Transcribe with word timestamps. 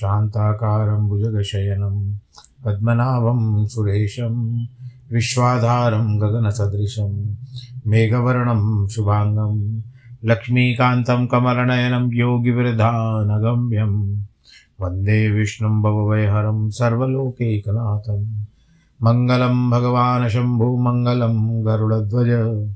शान्ताकारं 0.00 1.08
भुजगशयनं, 1.08 2.18
पद्मनाभं 2.64 3.66
सुरेशं, 3.66 4.64
विश्वाधारं 5.12 6.20
गगनसदृशं, 6.20 7.34
मेघवर्णं 7.86 8.88
शुभाङ्गं, 8.88 9.82
लक्ष्मीकान्तं 10.24 11.26
कमलनयनं 11.26 12.12
योगिवृधानगम्यं 12.12 14.22
वंदे 14.80 15.30
विष्णुं 15.30 15.82
भवभयहरं 15.82 16.70
सर्वलोकैकनाथं, 16.70 18.44
मङ्गलं 19.02 19.70
भगवान् 19.70 20.28
शम्भुमङ्गलं 20.28 21.66
गरुडध्वज, 21.66 22.68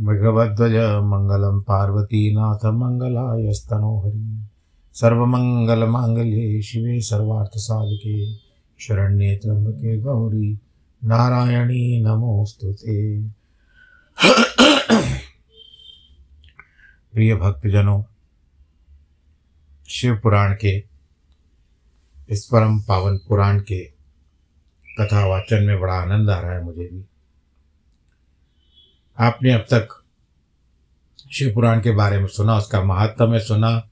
मृगवध्वज, 0.00 1.02
मङ्गलं 1.02 1.60
पार्वतीनाथमङ्गलायस्तनोहरि 1.60 4.49
सर्वमङ्गलमाङ्गल्ये 4.94 6.62
शिवे 6.62 7.00
सर्वार्थसाधिके 7.00 8.34
शरण्ये 8.78 9.36
त्र्यम्बके 9.36 9.98
गौरी, 9.98 10.58
नारायणी 11.04 12.02
नमोऽस्तु 12.02 12.72
ते। 12.72 13.22
प्रिय 17.12 17.34
भक्तजनों 17.34 18.02
शिव 19.88 20.16
पुराण 20.16 20.52
के, 20.54 20.84
इस 22.28 22.46
परम 22.46 22.80
पावन 22.80 23.18
पुराण 23.18 23.60
के 23.60 23.84
कथा 25.00 25.26
वाचन 25.26 25.62
में 25.62 25.80
बड़ा 25.80 25.94
आनंद 25.94 26.30
आ 26.30 26.40
रहा 26.40 26.52
है 26.52 26.64
मुझे 26.64 26.84
भी। 26.84 27.04
आपने 29.18 29.52
अब 29.52 29.60
तक 29.60 30.04
शिव 31.32 31.54
पुराण 31.54 31.80
के 31.80 31.90
बारे 31.90 32.18
में 32.18 32.26
सुना, 32.26 32.56
उसका 32.56 32.84
महात्म 32.84 33.30
में 33.30 33.40
सुना 33.40 33.89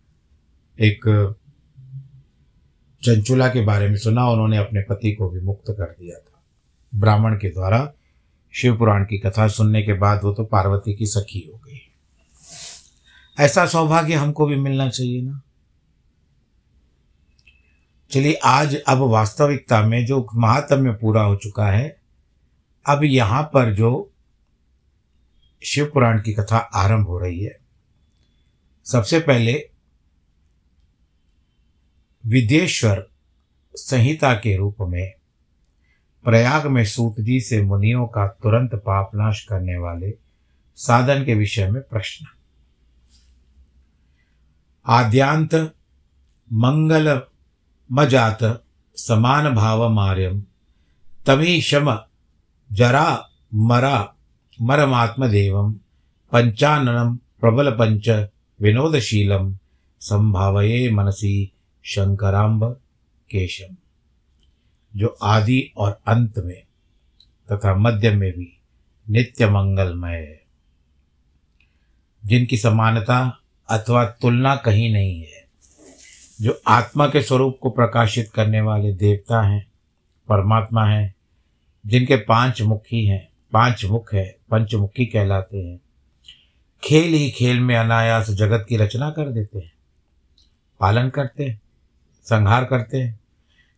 एक 0.81 1.35
चंचुला 3.03 3.49
के 3.49 3.65
बारे 3.65 3.89
में 3.89 3.97
सुना, 3.97 4.29
उन्होंने 4.29 4.57
अपने 4.57 4.81
पति 4.81 5.13
को 5.13 5.29
भी 5.29 5.41
मुक्त 5.41 5.65
कर 5.71 5.97
दिया 6.01 6.19
था। 6.19 6.43
ब्राह्मण 6.95 7.37
के 7.37 7.51
द्वारा 7.51 7.93
शिव 8.53 8.79
पुराण 8.79 9.05
की 9.05 9.19
कथा 9.19 9.49
सुनने 9.49 9.83
के 9.83 9.93
बाद 9.93 10.21
वो 10.25 10.33
तो 10.33 10.45
पार्वती 10.45 10.95
की 10.95 11.07
सखी 11.07 11.51
हो 11.53 11.59
गई। 11.59 11.81
ऐसा 13.41 13.67
सौभाग्य 13.67 14.15
हमको 14.15 14.47
भी 14.47 14.57
मिलना 14.57 14.89
चाहिए 14.89 15.23
ना। 15.23 15.41
चलिए, 18.11 18.33
आज 18.33 18.77
अब 18.77 18.99
वास्तविकता 18.99 19.83
में 19.83 20.07
जो 20.07 20.27
महात्म्य 20.35 20.93
पूरा 20.93 21.23
हो 21.23 21.37
चुका 21.37 21.67
है, 21.67 21.97
अब 22.87 23.05
यहाँ 23.05 23.43
पर 23.43 23.75
जो 23.75 24.11
शिव 25.65 25.91
पुराण 25.95 26.23
की 26.23 26.33
कथा 26.33 26.57
आरंभ 26.57 27.07
हो 27.07 27.19
रही 27.19 27.45
है, 27.45 27.59
सबसे 28.85 29.21
पहले 29.21 29.71
विदेश्वर 32.29 33.07
संहिता 33.75 34.35
के 34.35 34.57
रूप 34.57 34.77
में 34.81 35.13
प्रयाग 36.25 36.67
में 36.67 36.85
सूत 36.85 37.21
जी 37.21 37.41
से 37.41 37.63
मुनियों 37.63 38.07
का 38.07 38.27
तुरंत 38.27 38.75
पापनाश 38.75 39.45
करने 39.45 39.77
वाले 39.77 40.15
साधन 40.77 41.25
के 41.25 41.35
विषय 41.35 41.71
में 41.71 41.83
प्रश्न। 41.83 42.27
आद्यांत 44.87 45.55
मंगल 46.53 47.23
मजात 47.93 48.65
समान 48.97 49.55
भाव 49.55 49.89
मार्यम, 49.89 50.45
तमी 51.27 51.61
शम 51.61 51.99
जरा 52.73 53.29
मरा 53.55 54.15
मरमात्मदेवम 54.63 55.73
पंचाननम 56.33 57.17
प्रबल 57.17 57.71
पंच 57.71 58.09
विनोदशीलम, 58.61 59.57
संभावये 60.01 60.91
मनसी 60.91 61.53
शंकराम्ब 61.89 62.81
केशम, 63.31 63.77
जो 64.97 65.17
आदि 65.23 65.73
और 65.77 66.01
अंत 66.07 66.39
में 66.39 66.63
तथा 67.53 67.75
मध्य 67.75 68.11
में 68.11 68.33
भी 68.33 68.61
नित्य 69.11 69.51
मंगलमय 69.51 70.17
है। 70.17 70.43
जिनकी 72.25 72.57
समानता 72.57 73.41
अथवा 73.69 74.05
तुलना 74.05 74.57
कहीं 74.57 74.93
नहीं 74.93 75.21
है, 75.21 75.49
जो 76.41 76.63
आत्मा 76.69 77.07
के 77.07 77.23
स्वरूप 77.23 77.59
को 77.63 77.71
प्रकाशित 77.71 78.31
करने 78.35 78.61
वाले 78.61 78.93
देवता 78.93 79.43
हैं, 79.43 79.67
परमात्मा 80.29 80.85
हैं, 80.85 81.15
जिनके 81.87 82.17
पाँच 82.17 82.63
मुखी 82.63 83.07
हैं, 83.07 83.29
पाँच 83.53 83.85
मुख 83.85 84.15
है, 84.15 84.37
पंचमुखी 84.51 85.07
कहलाते 85.07 85.59
हैं, 85.59 85.81
खेल 86.85 87.15
ही 87.15 87.31
खेल 87.31 87.61
में 87.61 87.77
अनायास 87.77 88.31
जगत 88.31 88.67
की 88.69 88.77
रचना 88.77 89.11
कर 89.11 89.33
देते 89.33 89.59
हैं, 89.59 89.73
पालन 90.81 91.09
करते 91.09 91.45
हैं 91.45 91.61
संहार 92.31 92.65
करते 92.65 92.99
हैं। 92.99 93.21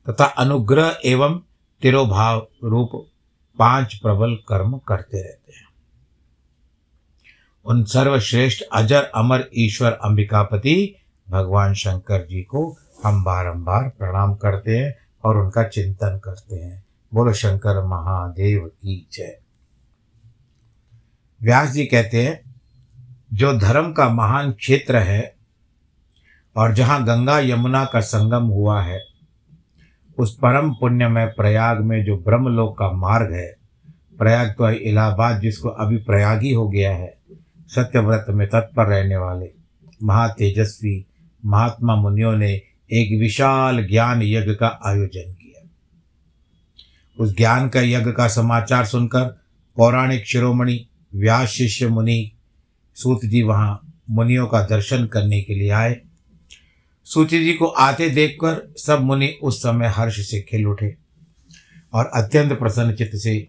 तथा 0.09 0.25
अनुग्रह 0.25 0.99
एवं 1.05 1.41
तिरोभाव 1.83 2.49
रूप 2.65 3.07
पाँच 3.59 3.95
प्रबल 3.95 4.35
कर्म 4.35 4.79
करते 4.79 5.23
रहते 5.23 5.53
हैं। 5.53 5.69
उन 7.65 7.85
सर्वश्रेष्ठ 7.85 8.63
अजर 8.73 9.03
अमर 9.03 9.49
ईश्वर 9.55 9.93
अंबिकापति 9.93 10.95
भगवान 11.31 11.75
शंकर 11.75 12.27
जी 12.27 12.43
को 12.43 12.77
हम 13.05 13.25
बारंबार 13.25 13.89
प्रणाम 13.89 14.35
करते 14.35 14.79
हैं 14.79 14.95
और 15.25 15.37
उनका 15.37 15.63
चिंतन 15.63 16.21
करते 16.25 16.57
हैं। 16.57 16.85
बोलो, 17.15 17.33
शंकर 17.33 17.85
महादेव 17.85 18.61
की 18.61 19.09
जय। 19.13 19.41
व्यास 21.43 21.71
जी 21.71 21.87
कहते 21.87 22.25
हैं, 22.25 22.55
जो 23.33 23.57
धर्म 23.57 23.93
का 23.93 24.09
महान 24.09 24.53
क्षेत्र 24.53 24.97
है 24.97 25.40
और 26.61 26.75
जहाँ 26.75 27.05
गंगा 27.05 27.39
यमुना 27.39 27.85
का 27.85 28.01
संगम 28.01 28.43
हुआ 28.43 28.83
है, 28.83 29.01
उस 30.19 30.35
परम 30.35 30.75
पुण्य 30.75 31.09
में 31.09 31.27
प्रयाग 31.29 31.81
में 31.81 32.05
जो 32.05 32.17
ब्रह्मलोक 32.17 32.79
का 32.79 32.93
मार्ग 32.93 33.33
है, 33.33 33.57
प्रयाग 34.19 34.49
तो 34.49 34.71
इलाहाबाद 34.71 35.41
जिसको 35.41 35.69
अभी 35.69 35.97
प्रयाग 35.97 36.43
ही 36.43 36.53
हो 36.53 36.69
गया 36.69 36.97
है, 36.97 37.19
सत्यव्रत 37.69 38.27
में 38.29 38.49
तत्पर 38.49 38.87
रहने 38.87 39.17
वाले 39.17 39.51
महातेजस्वी 40.03 41.07
महात्मा 41.47 41.95
मुनियों 41.95 42.37
ने 42.37 42.63
एक 42.93 43.21
विशाल 43.21 43.87
ज्ञान 43.87 44.23
यज्ञ 44.23 44.55
का 44.55 44.81
आयोजन 44.87 45.33
किया। 45.33 45.69
उस 47.19 47.37
ज्ञान 47.37 47.69
का 47.69 47.81
यज्ञ 47.81 48.13
का 48.13 48.29
समाचार 48.29 48.85
सुनकर 48.85 49.25
पौराणिक 49.77 50.27
शिरोमणि, 50.27 50.87
व्यास 51.15 51.49
शिष्य 51.49 51.89
मुनि, 51.89 52.33
सूत 52.95 53.21
जी 53.25 53.43
वहाँ 53.43 53.93
मुनियों 54.11 54.47
का 54.47 54.63
दर्शन 54.63 55.07
करने 55.07 55.43
के 55.43 55.55
लिए 55.55 55.71
आए। 55.71 56.01
सूची 57.07 57.45
जी 57.45 57.53
को 57.53 57.67
आते 57.67 58.09
देखकर 58.11 58.73
सब 58.77 59.01
मुनि 59.01 59.29
उस 59.43 59.59
समय 59.59 59.87
हर्ष 59.87 60.21
से 60.21 60.41
खिल 60.41 60.67
उठे 60.67 60.95
और 61.93 62.11
अत्यंत 62.15 62.53
प्रसन्न 62.53 62.95
चित्त 62.95 63.17
से 63.17 63.49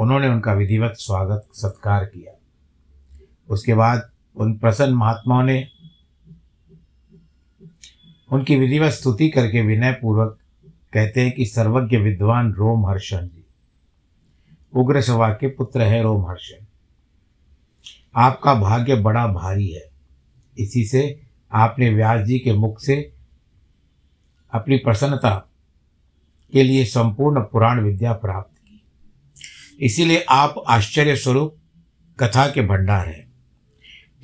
उन्होंने 0.00 0.28
उनका 0.28 0.52
विधिवत 0.52 0.94
स्वागत, 0.98 1.48
सत्कार 1.52 2.04
किया। 2.04 2.32
उसके 3.48 3.74
बाद 3.74 4.08
उन 4.36 4.56
प्रसन्न 4.58 4.94
महात्माओं 4.94 5.42
ने 5.42 5.68
उनकी 8.30 8.56
विधिवत 8.56 8.92
स्तुति 8.92 9.28
करके 9.28 9.62
विनय 9.62 9.92
पूर्वक 9.92 10.38
कहते 10.92 11.20
हैं 11.20 11.32
कि 11.32 11.46
सर्वज्ञ 11.46 11.96
विद्वान 11.96 12.52
रोम 12.52 12.86
हर्षण 12.86 13.26
जी, 13.26 13.44
उग्र 14.72 15.00
सभा 15.00 15.28
के 15.30 15.48
पुत्र 15.48 15.82
है 15.82 16.02
रोम 16.02 16.26
हर्षण 16.26 16.64
आपका 18.16 18.54
भाग्य 18.54 18.94
बड़ा 18.96 19.26
भारी 19.26 19.68
है। 19.68 19.86
इसी 20.56 20.84
से 20.84 21.27
आपने 21.52 21.90
व्यास 21.90 22.20
जी 22.20 22.38
के 22.38 22.52
मुख 22.52 22.80
से 22.80 23.12
अपनी 24.52 24.76
प्रसन्नता 24.76 25.48
के 26.52 26.62
लिए 26.62 26.84
संपूर्ण 26.84 27.40
पुराण 27.40 27.80
विद्या 27.80 28.12
प्राप्त 28.12 28.58
की। 28.58 28.82
इसीलिए 29.80 30.24
आप 30.28 30.54
आश्चर्य 30.68 31.16
स्वरूप 31.16 31.56
कथा 32.20 32.50
के 32.50 32.62
भंडार 32.62 33.08
हैं। 33.08 33.32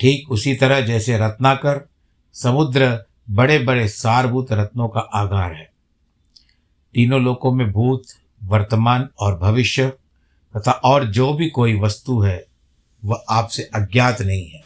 ठीक 0.01 0.31
उसी 0.31 0.55
तरह 0.55 0.81
जैसे 0.81 1.19
रत्नाकर 1.19 1.89
समुद्र 2.33 3.05
बड़े 3.31 3.59
बड़े 3.59 3.89
सारभूत 3.89 4.53
रत्नों 4.53 4.89
का 4.89 5.01
आगार 5.01 5.55
है। 5.55 5.71
तीनों 6.95 7.23
लोकों 7.23 7.53
में 7.53 7.73
भूत, 7.73 8.03
वर्तमान 8.45 9.09
और 9.19 9.39
भविष्य 9.39 9.93
तथा 10.57 10.71
और 10.71 11.05
जो 11.05 11.35
भी 11.35 11.51
कोई 11.51 11.81
वस्तु 11.81 12.21
है, 12.21 12.47
वह 13.05 13.25
आपसे 13.31 13.63
अज्ञात 13.63 14.23
नहीं 14.23 14.49
है। 14.49 14.64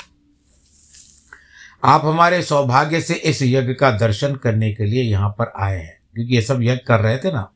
आप 1.83 2.05
हमारे 2.05 2.43
सौभाग्य 2.43 3.01
से 3.01 3.15
इस 3.15 3.43
यज्ञ 3.43 3.75
का 3.75 3.91
दर्शन 3.91 4.35
करने 4.35 4.73
के 4.75 4.85
लिए 4.85 5.03
यहाँ 5.03 5.29
पर 5.31 5.53
आए 5.57 5.77
हैं, 5.77 5.99
क्योंकि 6.15 6.35
ये 6.35 6.43
सब 6.43 6.63
यज्ञ 6.63 6.81
कर 6.87 7.01
रहे 7.01 7.19
थे 7.19 7.33
ना। 7.33 7.51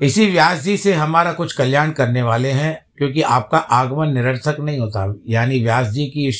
इसी 0.00 0.26
व्यास 0.30 0.62
जी 0.62 0.76
से 0.76 0.92
हमारा 0.94 1.32
कुछ 1.32 1.52
कल्याण 1.52 1.90
करने 1.90 2.22
वाले 2.22 2.50
हैं, 2.50 2.86
क्योंकि 2.98 3.22
आपका 3.22 3.58
आगमन 3.58 4.12
निरर्थक 4.12 4.60
नहीं 4.60 4.78
होता। 4.78 5.14
यानी 5.28 5.60
व्यास 5.60 5.86
जी 5.86 6.06
की 6.06 6.30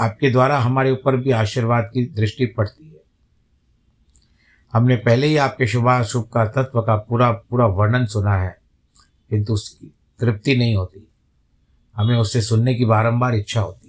आपके 0.00 0.30
द्वारा 0.30 0.58
हमारे 0.58 0.90
ऊपर 0.90 1.16
भी 1.16 1.30
आशीर्वाद 1.30 1.90
की 1.94 2.04
दृष्टि 2.06 2.46
पड़ती 2.46 2.88
है। 2.88 3.00
हमने 4.72 4.96
पहले 4.96 5.26
ही 5.26 5.36
आपके 5.36 5.66
शुभाशुभ 5.66 6.28
का 6.34 6.44
तत्व 6.46 6.80
का 6.82 6.96
पूरा 6.98 7.30
पूरा 7.30 7.66
वर्णन 7.66 8.06
सुना 8.06 8.36
है, 8.36 8.56
किंतु 9.30 9.52
उसकी 9.52 9.92
तृप्ति 10.20 10.56
नहीं 10.56 10.74
होती। 10.76 11.08
हमें 11.94 12.16
उससे 12.16 12.40
सुनने 12.40 12.74
की 12.74 12.84
बारंबार 12.84 13.34
इच्छा 13.34 13.60
होती 13.60 13.83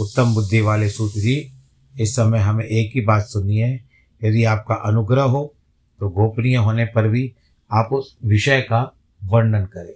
उत्तम 0.00 0.34
बुद्धि 0.34 0.60
वाले 0.60 0.90
सूत्र 0.90 1.20
जी, 1.20 1.52
इस 2.00 2.16
समय 2.16 2.38
हमें 2.38 2.64
एक 2.64 2.92
ही 2.94 3.00
बात 3.00 3.22
सुननी 3.22 3.56
है, 3.56 3.84
यदि 4.24 4.44
आपका 4.44 4.74
अनुग्रह 4.74 5.22
हो 5.22 5.54
तो 6.00 6.08
गोपनीय 6.08 6.56
होने 6.56 6.84
पर 6.84 7.08
भी 7.08 7.34
आप 7.72 7.88
उस 7.92 8.16
विषय 8.24 8.60
का 8.60 8.96
वर्णन 9.24 9.64
करें। 9.64 9.94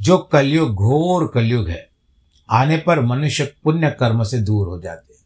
जो 0.00 0.18
कलयुग 0.18 0.74
घोर 0.74 1.30
कलयुग 1.34 1.68
है, 1.68 1.88
आने 2.50 2.76
पर 2.76 3.00
मनुष्य 3.00 3.54
पुण्य 3.64 3.90
कर्म 3.90 4.22
से 4.22 4.38
दूर 4.38 4.68
हो 4.68 4.80
जाते 4.80 5.14
हैं। 5.14 5.24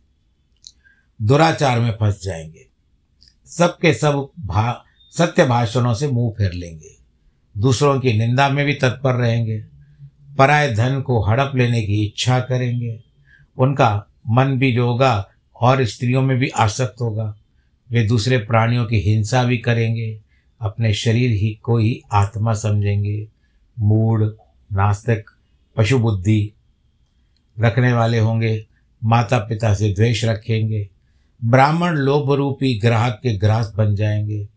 दुराचार 1.26 1.80
में 1.80 1.90
फंस 1.90 2.22
जाएँगे। 2.22 2.66
सबके 3.46 3.94
सब 3.94 4.30
भा, 4.40 4.84
सत्य 5.12 5.46
भाषणों 5.46 5.94
से 5.94 6.08
मुँह 6.08 6.32
फेर 6.32 6.52
लेंगे। 6.52 6.96
दूसरों 7.58 8.00
की 8.00 8.12
निंदा 8.12 8.48
में 8.48 8.66
भी 8.66 8.74
तत्पर 8.74 9.14
रहेंगे। 9.14 9.64
पराय 10.38 10.74
धन 10.74 11.00
को 11.00 11.24
हड़प 11.24 11.52
लेने 11.54 11.82
की 11.82 12.06
इच्छा 12.06 12.40
करेंगे। 12.40 13.07
उनका 13.58 14.06
मन 14.28 14.58
भी 14.58 14.72
जो 14.72 14.86
होगा 14.86 15.28
और 15.60 15.84
स्त्रियों 15.84 16.22
में 16.22 16.38
भी 16.38 16.48
आसक्त 16.48 17.00
होगा। 17.00 17.36
वे 17.90 18.04
दूसरे 18.04 18.38
प्राणियों 18.38 18.86
की 18.86 19.00
हिंसा 19.00 19.44
भी 19.44 19.58
करेंगे, 19.58 20.20
अपने 20.60 20.94
शरीर 20.94 21.30
ही 21.30 21.58
को 21.62 21.78
ही 21.78 22.02
आत्मा 22.12 22.54
समझेंगे। 22.54 23.28
मूड 23.78 24.36
नास्तिक 24.72 25.30
पशु 25.76 25.98
बुद्धि 25.98 26.52
रखने 27.60 27.92
वाले 27.92 28.18
होंगे 28.18 28.66
माता 29.04 29.38
पिता 29.38 29.74
से 29.74 29.92
द्वेष 29.94 30.24
रखेंगे, 30.24 30.88
ब्राह्मण 31.44 31.96
लोभ 31.96 32.32
रूपी 32.32 32.78
ग्राहक 32.78 33.20
के 33.22 33.36
ग्रास 33.38 33.72
बन 33.76 33.94
जाएँगे, 33.94 34.48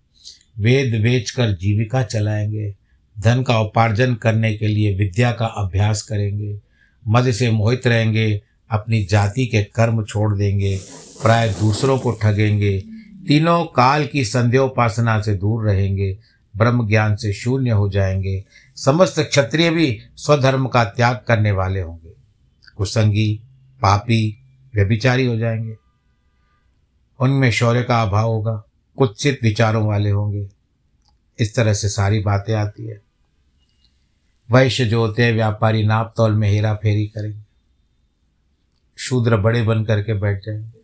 वेद 0.59 1.01
बेचकर 1.01 1.51
जीविका 1.51 2.03
चलाएँगे, 2.03 2.75
धन 3.19 3.43
का 3.43 3.59
उपार्जन 3.59 4.15
करने 4.15 4.53
के 4.53 4.67
लिए 4.67 4.95
विद्या 4.95 5.31
का 5.31 5.45
अभ्यास 5.45 6.01
करेंगे, 6.01 6.59
मद 7.07 7.31
से 7.31 7.51
मोहित 7.51 7.87
रहेंगे 7.87 8.41
अपनी 8.71 9.03
जाति 9.03 9.45
के 9.45 9.63
कर्म 9.63 10.03
छोड़ 10.03 10.37
देंगे, 10.37 10.77
प्राय 11.21 11.49
दूसरों 11.49 11.99
को 11.99 12.11
ठगेंगे, 12.11 12.83
तीनों 13.27 13.65
काल 13.65 14.07
की 14.07 14.25
संध्योपासना 14.25 15.21
से 15.21 15.33
दूर 15.33 15.63
रहेंगे 15.63 16.19
ब्रह्म 16.57 16.87
ज्ञान 16.87 17.15
से 17.15 17.33
शून्य 17.33 17.71
हो 17.71 17.89
जाएँगे, 17.89 18.45
समस्त 18.75 19.19
क्षत्रिय 19.19 19.69
भी 19.69 19.99
स्वधर्म 20.15 20.67
का 20.67 20.83
त्याग 20.83 21.21
करने 21.27 21.51
वाले 21.51 21.81
होंगे। 21.81 22.11
कुसंगी, 22.77 23.41
पापी, 23.81 24.43
व्यभिचारी 24.75 25.25
हो 25.25 25.37
जाएँगे। 25.37 25.77
उनमें 27.19 27.51
शौर्य 27.51 27.83
का 27.83 28.01
अभाव 28.01 28.29
होगा, 28.29 28.63
कुत्सित 28.97 29.39
विचारों 29.43 29.87
वाले 29.87 30.09
होंगे। 30.09 30.49
इस 31.39 31.55
तरह 31.55 31.73
से 31.73 31.89
सारी 31.89 32.19
बातें 32.19 32.53
आती 32.53 32.87
है। 32.87 33.01
वैश्य 34.51 34.85
जो 34.85 34.99
होते 34.99 35.23
हैं 35.23 35.33
व्यापारी 35.33 35.83
नाप 35.83 36.13
तौल 36.17 36.31
में 36.31 36.49
हेरा 36.49 36.73
फेरी 36.73 37.07
करेंगे। 37.07 37.50
शूद्र 39.01 39.37
बड़े 39.37 39.61
बन 39.63 39.85
करके 39.85 40.13
बैठ 40.13 40.45
जाएँगे 40.45 40.81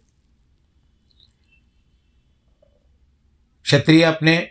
क्षत्रिय 3.63 4.03
अपने 4.03 4.49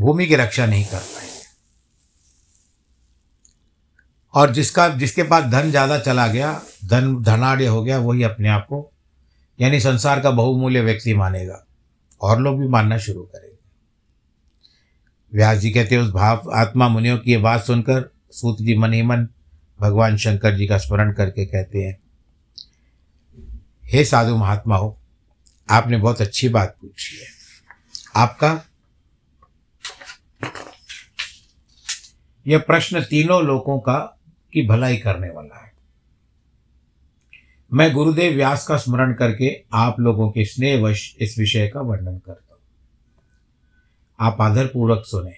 भूमि 0.00 0.26
की 0.26 0.36
रक्षा 0.36 0.66
नहीं 0.66 0.84
कर 0.84 0.98
पाएँगे। 0.98 1.26
और 4.34 4.52
जिसका, 4.52 4.88
जिसके 4.88 5.22
पास 5.22 5.44
धन 5.44 5.70
ज़्यादा 5.70 5.98
चला 5.98 6.26
गया, 6.26 6.62
धन 6.84 7.22
धनाढ़ 7.22 7.62
हो 7.62 7.82
गया, 7.82 7.98
वही 7.98 8.22
अपने 8.22 8.48
आप 8.48 8.66
को, 8.66 8.92
यानी 9.60 9.80
संसार 9.80 10.20
का 10.20 10.30
बहुमूल्य 10.30 10.80
व्यक्ति 10.80 11.14
मानेगा। 11.14 11.66
और 12.20 12.40
लोग 12.40 12.60
भी 12.60 12.68
मानना 12.68 12.98
शुरू 12.98 13.22
करेंगे। 13.22 13.56
व्यास 15.34 15.58
जी 15.58 15.70
कहते 15.70 15.94
हैं, 15.94 16.02
उस 16.02 16.10
भाव, 16.10 16.50
आत्मा 16.54 16.88
मुनियों 16.88 17.18
की 17.18 17.30
ये 17.30 17.36
बात 17.36 17.64
सुनकर 17.64 18.10
सूत 18.30 18.56
जी 18.60 18.78
मन 18.78 18.92
ही 18.92 19.02
मन 19.02 19.28
भगवान 19.80 20.16
शंकर 20.16 20.56
जी 20.56 20.66
का 20.66 20.78
स्मरण 20.78 21.12
करके 21.12 21.46
कहते 21.46 21.78
हैं 21.78 22.05
हे 23.86 24.04
साधु 24.04 24.36
महात्मा 24.36 24.76
हो 24.76 25.00
आपने 25.70 25.96
बहुत 25.96 26.20
अच्छी 26.20 26.48
बात 26.48 26.76
पूछी 26.80 27.16
है। 27.16 27.26
आपका 28.16 28.64
यह 32.46 32.58
प्रश्न 32.58 33.02
तीनों 33.02 33.42
लोगों 33.42 33.80
का 33.80 34.18
की 34.52 34.66
भलाई 34.66 34.96
करने 34.96 35.30
वाला 35.30 35.64
है। 35.64 35.72
मैं 37.72 37.92
गुरुदेव 37.92 38.34
व्यास 38.34 38.66
का 38.66 38.76
स्मरण 38.76 39.14
करके 39.14 39.64
आप 39.72 40.00
लोगों 40.00 40.30
के 40.30 40.44
स्नेहवश 40.44 41.16
इस 41.20 41.38
विषय 41.38 41.68
का 41.68 41.80
वर्णन 41.80 42.18
करता 42.18 42.54
हूँ। 42.54 42.62
आप 44.20 44.40
आदरपूर्वक 44.40 45.04
सुने। 45.06 45.34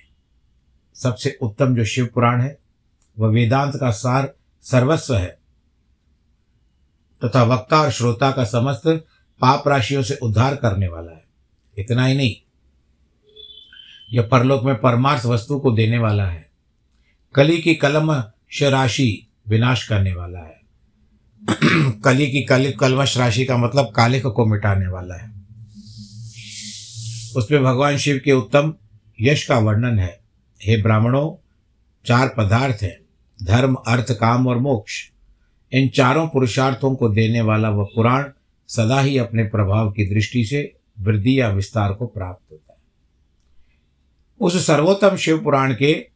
सबसे 0.95 1.39
उत्तम 1.43 1.77
जो 1.77 1.85
शिव 1.85 2.07
पुराण 2.07 2.41
है, 2.41 2.59
वह 3.19 3.29
वेदांत 3.29 3.77
का 3.77 3.91
सार 3.91 4.35
सर्वस्व 4.63 5.17
है। 5.17 5.38
तथा 7.25 7.43
वक्ता 7.43 7.81
और 7.81 7.91
श्रोता 7.91 8.31
का 8.31 8.45
समस्त 8.45 8.87
पाप 9.41 9.69
राशियों 9.69 10.03
से 10.03 10.15
उद्धार 10.15 10.57
करने 10.57 10.89
वाला 10.89 11.13
है। 11.13 11.25
इतना 11.79 12.07
ही 12.07 12.17
नहीं, 12.17 12.37
यह 14.13 14.23
परलोक 14.23 14.65
में 14.65 14.81
परमार्थ 14.81 15.25
वस्तु 15.25 15.59
को 15.59 15.71
देने 15.73 15.99
वाला 15.99 16.27
है। 16.27 16.51
कली 17.35 17.59
की 17.59 17.75
कलम 17.75 18.13
राशि 18.63 19.27
विनाश 19.49 19.89
करने 19.89 20.15
वाला 20.15 20.39
है। 20.39 20.61
कली 22.05 22.31
की 22.31 22.43
कल, 22.43 22.73
कलमश 22.73 23.17
राशि 23.17 23.45
का 23.45 23.57
मतलब 23.57 23.93
कालिक 23.97 24.27
को 24.27 24.47
मिटाने 24.47 24.87
वाला 24.87 25.15
है। 25.15 25.31
उसमें 27.37 27.63
भगवान 27.63 27.97
शिव 27.97 28.21
के 28.25 28.33
उत्तम 28.33 28.75
यश 29.21 29.47
का 29.47 29.59
वर्णन 29.59 29.99
है। 29.99 30.21
हे 30.63 30.83
ब्राह्मणों, 30.83 31.45
चार 32.07 32.35
पदार्थ 32.37 32.83
हैं, 32.83 32.99
धर्म, 33.45 33.75
अर्थ, 33.75 34.13
काम 34.13 34.47
और 34.47 34.59
मोक्ष। 34.59 35.11
इन 35.73 35.89
चारों 35.89 36.29
पुरुषार्थों 36.29 36.95
को 36.95 37.09
देने 37.09 37.41
वाला 37.41 37.71
वह 37.71 37.89
पुराण 37.95 38.25
सदा 38.69 39.01
ही 39.01 39.19
अपने 39.19 39.45
प्रभाव 39.45 39.91
की 39.91 40.15
दृष्टि 40.15 40.45
से 40.45 40.77
वृद्धि 41.01 41.41
या 41.41 41.49
विस्तार 41.49 41.93
को 41.93 42.07
प्राप्त 42.07 42.53
होता 42.53 42.73
है। 42.73 42.79
उस 44.41 44.67
सर्वोत्तम 44.67 45.17
शिव 45.17 45.45
पुराण 45.45 45.75
के 45.75 46.07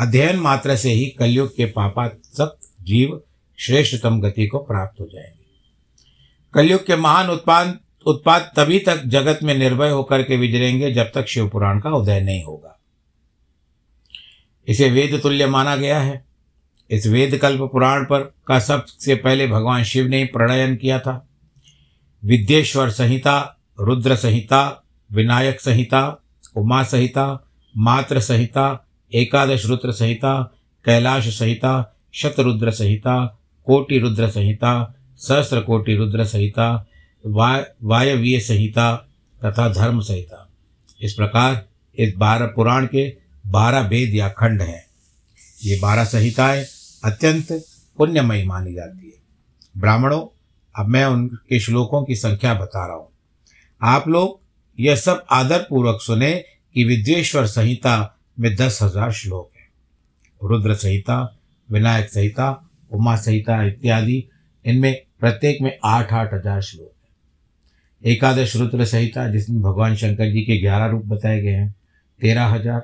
अध्ययन 0.00 0.36
मात्र 0.36 0.76
से 0.76 0.90
ही 0.90 1.06
कलयुग 1.06 1.56
के 1.56 1.64
पापा 1.64 2.08
पापासक्त 2.08 2.84
जीव 2.84 3.20
श्रेष्ठतम 3.58 4.20
गति 4.20 4.46
को 4.46 4.58
प्राप्त 4.58 5.00
हो 5.00 5.08
जाएँगे। 5.14 5.46
कलयुग 6.54 6.86
के 6.86 6.96
महान 6.96 7.30
उत्पाद 7.30 7.78
उत्पाद 8.06 8.52
तभी 8.56 8.78
तक 8.78 9.02
जगत 9.04 9.38
में 9.42 9.54
निर्भय 9.54 9.90
होकर 9.90 10.22
के 10.22 10.36
विजरेंगे 10.36 10.92
जब 10.92 11.12
तक 11.14 11.26
शिव 11.26 11.48
पुराण 11.48 11.80
का 11.80 11.90
उदय 11.90 12.20
नहीं 12.20 12.44
होगा। 12.44 12.78
इसे 14.68 14.90
वेद 14.90 15.20
तुल्य 15.22 15.46
माना 15.46 15.76
गया 15.76 16.00
है। 16.00 16.25
इस 16.90 17.06
वेद 17.06 17.38
कल्प 17.38 17.60
पुराण 17.60 18.04
पर 18.04 18.34
का 18.46 18.58
सबसे 18.58 19.14
पहले 19.14 19.46
भगवान 19.46 19.84
शिव 19.84 20.06
ने 20.06 20.24
प्रणयन 20.24 20.76
किया 20.76 20.98
था। 20.98 21.28
विद्येश्वर 22.24 22.90
संहिता, 22.90 23.58
रुद्र 23.80 24.16
संहिता, 24.16 24.84
विनायक 25.12 25.60
संहिता, 25.60 26.22
उमा 26.56 26.82
संहिता 26.82 27.48
मात्र 27.76 28.20
संहिता, 28.20 28.86
एकादश 29.14 29.66
रुद्र 29.66 29.92
संहिता, 29.92 30.52
कैलाश 30.84 31.38
संहिता, 31.38 31.96
शतरुद्र 32.14 32.70
संहिता, 32.70 33.38
कोटि 33.66 33.98
रुद्र 33.98 34.28
संहिता 34.28 34.92
सहस्त्र 35.18 35.60
कोटि 35.60 35.94
रुद्र 35.94 36.24
संहिता 36.24 36.86
वाय 37.26 37.66
वायवीय 37.82 38.40
संहिता 38.40 38.96
तथा 39.44 39.68
धर्म 39.68 40.00
संहिता। 40.00 40.48
इस 41.02 41.14
प्रकार 41.14 41.66
इस 41.98 42.14
बारह 42.16 42.46
पुराण 42.46 42.86
के 42.86 43.16
बारह 43.46 43.80
वेद 43.80 44.14
या 44.14 44.28
खंड 44.28 44.62
हैं। 44.62 44.86
ये 45.64 45.78
बारह 45.80 46.04
संहिताएँ 46.04 46.64
अत्यंत 47.06 47.52
पुण्यमयी 47.98 48.44
मानी 48.44 48.74
जाती 48.74 49.06
है। 49.06 49.80
ब्राह्मणों, 49.80 50.26
अब 50.74 50.86
मैं 50.86 51.04
उनके 51.04 51.60
श्लोकों 51.60 52.04
की 52.04 52.16
संख्या 52.16 52.54
बता 52.54 52.86
रहा 52.86 52.96
हूँ। 52.96 53.08
आप 53.82 54.08
लोग 54.08 54.40
यह 54.80 54.96
सब 54.96 55.24
आदर 55.30 55.58
पूर्वक 55.58 56.00
सुने 56.00 56.32
कि 56.74 56.84
विद्वेश्वर 56.84 57.46
संहिता 57.46 58.18
में 58.40 58.54
दस 58.56 58.78
हज़ार 58.82 59.12
श्लोक 59.12 59.50
हैं। 59.56 60.48
रुद्र 60.48 60.74
संहिता, 60.74 61.38
विनायक 61.68 62.08
संहिता, 62.08 62.68
उमा 62.90 63.16
संहिता 63.16 63.62
इत्यादि, 63.64 64.28
इनमें 64.64 64.94
प्रत्येक 65.20 65.62
में 65.62 65.78
आठ 65.84 66.12
आठ 66.12 66.34
हज़ार 66.34 66.60
श्लोक 66.62 66.92
हैं। 67.04 68.12
एकादश 68.12 68.56
रुद्र 68.56 68.84
संहिता, 68.84 69.28
जिसमें 69.28 69.62
भगवान 69.62 69.96
शंकर 69.96 70.30
जी 70.32 70.42
के 70.42 70.60
ग्यारह 70.60 70.86
रूप 70.86 71.04
बताए 71.04 71.40
गए 71.40 71.50
हैं, 71.50 71.74
तेरह 72.20 72.44
हज़ार, 72.44 72.80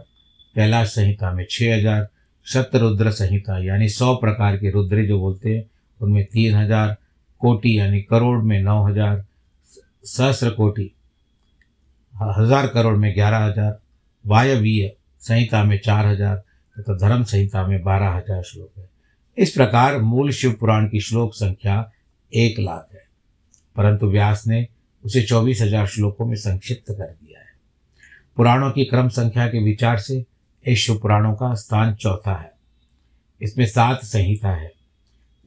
कैलाश 0.55 0.95
संहिता 0.95 1.33
में 1.33 1.47
छः 1.50 1.76
हज़ार 1.76 2.09
शतरुद्र 2.46 3.11
संहिता, 3.11 3.58
यानी 3.64 3.88
सौ 3.88 4.14
प्रकार 4.14 4.56
के 4.56 4.70
रुद्र 4.70 5.06
जो 5.06 5.18
बोलते 5.20 5.56
हैं, 5.56 5.64
उनमें 6.00 6.25
तीन 6.25 6.54
हज़ार 6.54 6.96
कोटि, 7.40 7.78
यानी 7.78 8.00
करोड़ 8.02 8.38
में 8.38 8.61
नौ 8.62 8.82
हज़ार 8.87 9.25
सहस्र 10.04 10.50
कोटि, 10.50 10.90
हज़ार 12.14 12.66
करोड़ 12.66 12.96
में 12.96 13.14
ग्यारह 13.14 13.38
हज़ार, 13.38 13.78
वायवीय 14.25 14.92
संहिता 15.22 15.64
में 15.64 15.78
चार 15.78 16.06
हज़ार, 16.06 16.37
तथा 16.76 16.96
धर्म 16.96 17.25
संहिता 17.25 17.66
में 17.66 17.82
बारह 17.82 18.08
हज़ार 18.08 18.42
श्लोक 18.42 18.78
है। 18.78 18.88
इस 19.38 19.50
प्रकार 19.50 19.99
मूल 19.99 20.30
शिव 20.30 20.52
पुराण 20.52 20.88
की 20.88 21.00
श्लोक 21.00 21.34
संख्या 21.34 21.92
एक 22.32 22.58
लाख 22.58 22.88
है। 22.92 23.04
परंतु 23.76 24.06
व्यास 24.06 24.46
ने 24.46 24.66
उसे 25.04 25.22
चौबीस 25.22 25.61
हज़ार 25.62 25.87
श्लोकों 25.87 26.26
में 26.26 26.37
संक्षिप्त 26.37 26.90
कर 26.90 27.04
दिया 27.04 27.38
है। 27.38 27.46
पुराणों 28.37 28.70
की 28.70 28.84
क्रम 28.84 29.08
संख्या 29.08 29.46
के 29.46 29.58
विचार 29.58 29.99
से 29.99 30.25
इस 30.66 30.78
शिव 30.78 30.99
पुराणों 30.99 31.35
का 31.35 31.54
स्थान 31.54 31.95
चौथा 31.95 32.40
है। 32.40 32.52
इसमें 33.42 33.66
सात 33.66 34.04
संहिता 34.04 34.50
है। 34.50 34.73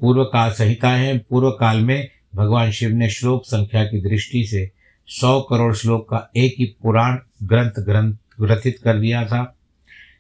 पूर्व 0.02 0.24
काल 0.24 0.52
संहिता 0.52 0.90
है। 0.90 1.18
पूर्व 1.18 1.52
काल 1.52 1.82
में 1.82 2.10
भगवान 2.36 2.72
शिव 2.72 2.90
ने 2.90 3.10
श्लोक 3.10 3.46
संख्या 3.46 3.84
की 3.84 4.10
दृष्टि 4.10 4.48
से 4.48 4.72
सौ 5.08 5.42
करोड़ 5.42 5.76
श्लोक 5.76 6.10
का 6.10 6.32
एक 6.36 6.56
ही 6.60 6.66
पुराण 6.66 7.18
ग्रंथ 7.44 7.72
ग्रंथ 7.72 8.14
ग्रथित 8.42 8.80
कर 8.84 9.00
दिया 9.00 9.26
था। 9.26 9.56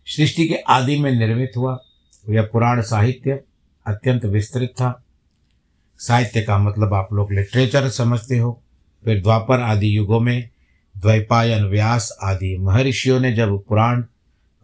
सृष्टि 0.06 0.48
के 0.48 0.56
आदि 0.56 1.00
में 1.00 1.12
निर्मित 1.12 1.52
हुआ। 1.58 1.80
यह 2.30 2.42
पुराण 2.42 2.82
साहित्य 2.82 3.44
अत्यंत 3.88 4.26
विस्तृत 4.26 4.70
था। 4.70 5.04
साहित्य 5.98 6.42
का 6.42 6.58
मतलब 6.58 6.94
आप 6.94 7.14
लोग 7.14 7.34
लिटरेचर 7.34 7.90
समझते 7.90 8.38
हो। 8.38 8.62
फिर 9.06 9.22
द्वापर 9.22 9.60
आदि 9.60 9.98
युगों 9.98 10.20
में 10.20 10.50
द्वैपायन 10.98 11.66
व्यास 11.66 12.18
आदि 12.24 12.58
महर्षियों 12.58 13.20
ने 13.20 13.34
जब 13.34 13.64
पुराण 13.64 14.04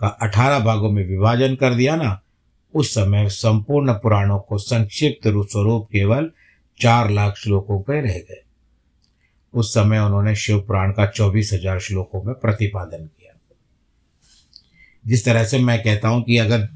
का 0.02 0.08
अठारह 0.22 0.60
भागों 0.60 0.90
में 0.92 1.04
विभाजन 1.08 1.56
कर 1.56 1.74
दिया 1.76 1.96
ना, 1.96 2.20
उस 2.74 2.94
समय 2.94 3.28
संपूर्ण 3.30 3.94
पुराणों 3.96 4.40
को 4.40 4.58
संक्षिप्त 4.60 5.28
रूप 5.28 5.48
स्वरूप 5.48 5.88
केवल 5.92 6.30
चार 6.80 7.10
लाख 7.10 7.36
श्लोकों 7.38 7.82
पर 7.82 8.02
रह 8.04 8.18
गए। 8.20 8.42
उस 9.54 9.74
समय 9.74 10.00
उन्होंने 10.00 10.36
शिव 10.36 10.60
पुराण 10.60 10.92
का 10.92 11.06
चौबीस 11.08 11.52
हज़ार 11.54 11.80
श्लोकों 11.80 12.22
में 12.24 12.34
प्रतिपादन 12.36 13.06
किया। 13.06 13.34
जिस 15.06 15.26
तरह 15.26 15.44
से 15.46 15.60
मैं 15.60 15.82
कहता 15.84 16.08
हूँ 16.08 16.24
कि 16.24 16.38
अगर 16.38 16.68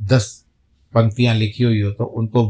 दस 0.00 0.44
पंक्तियाँ 0.92 1.34
लिखी 1.34 1.64
हुई 1.64 1.80
हो 1.80 1.90
तो 1.92 2.04
उनको 2.04 2.44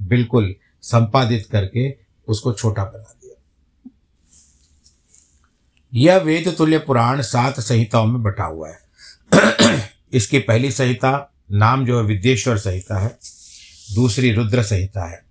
बिल्कुल 0.00 0.54
संपादित 0.84 1.46
करके 1.46 1.88
उसको 2.28 2.52
छोटा 2.52 2.84
बना 2.84 3.12
दिया। 3.12 3.34
यह 5.92 6.16
वेद 6.18 6.48
तुल्य 6.58 6.78
पुराण 6.78 7.22
सात 7.24 7.60
संहिताओं 7.60 8.06
में 8.06 8.22
बटा 8.22 8.44
हुआ 8.44 8.68
है। 8.68 8.84
इसकी 10.12 10.38
पहली 10.38 10.70
संहिता 10.70 11.32
नाम 11.52 11.86
जो 11.86 12.00
है 12.00 12.06
विद्येश्वर 12.06 12.58
संहिता 12.58 12.98
है, 12.98 13.18
दूसरी 13.94 14.32
रुद्र 14.32 14.62
संहिता 14.62 15.10
है। 15.10 15.24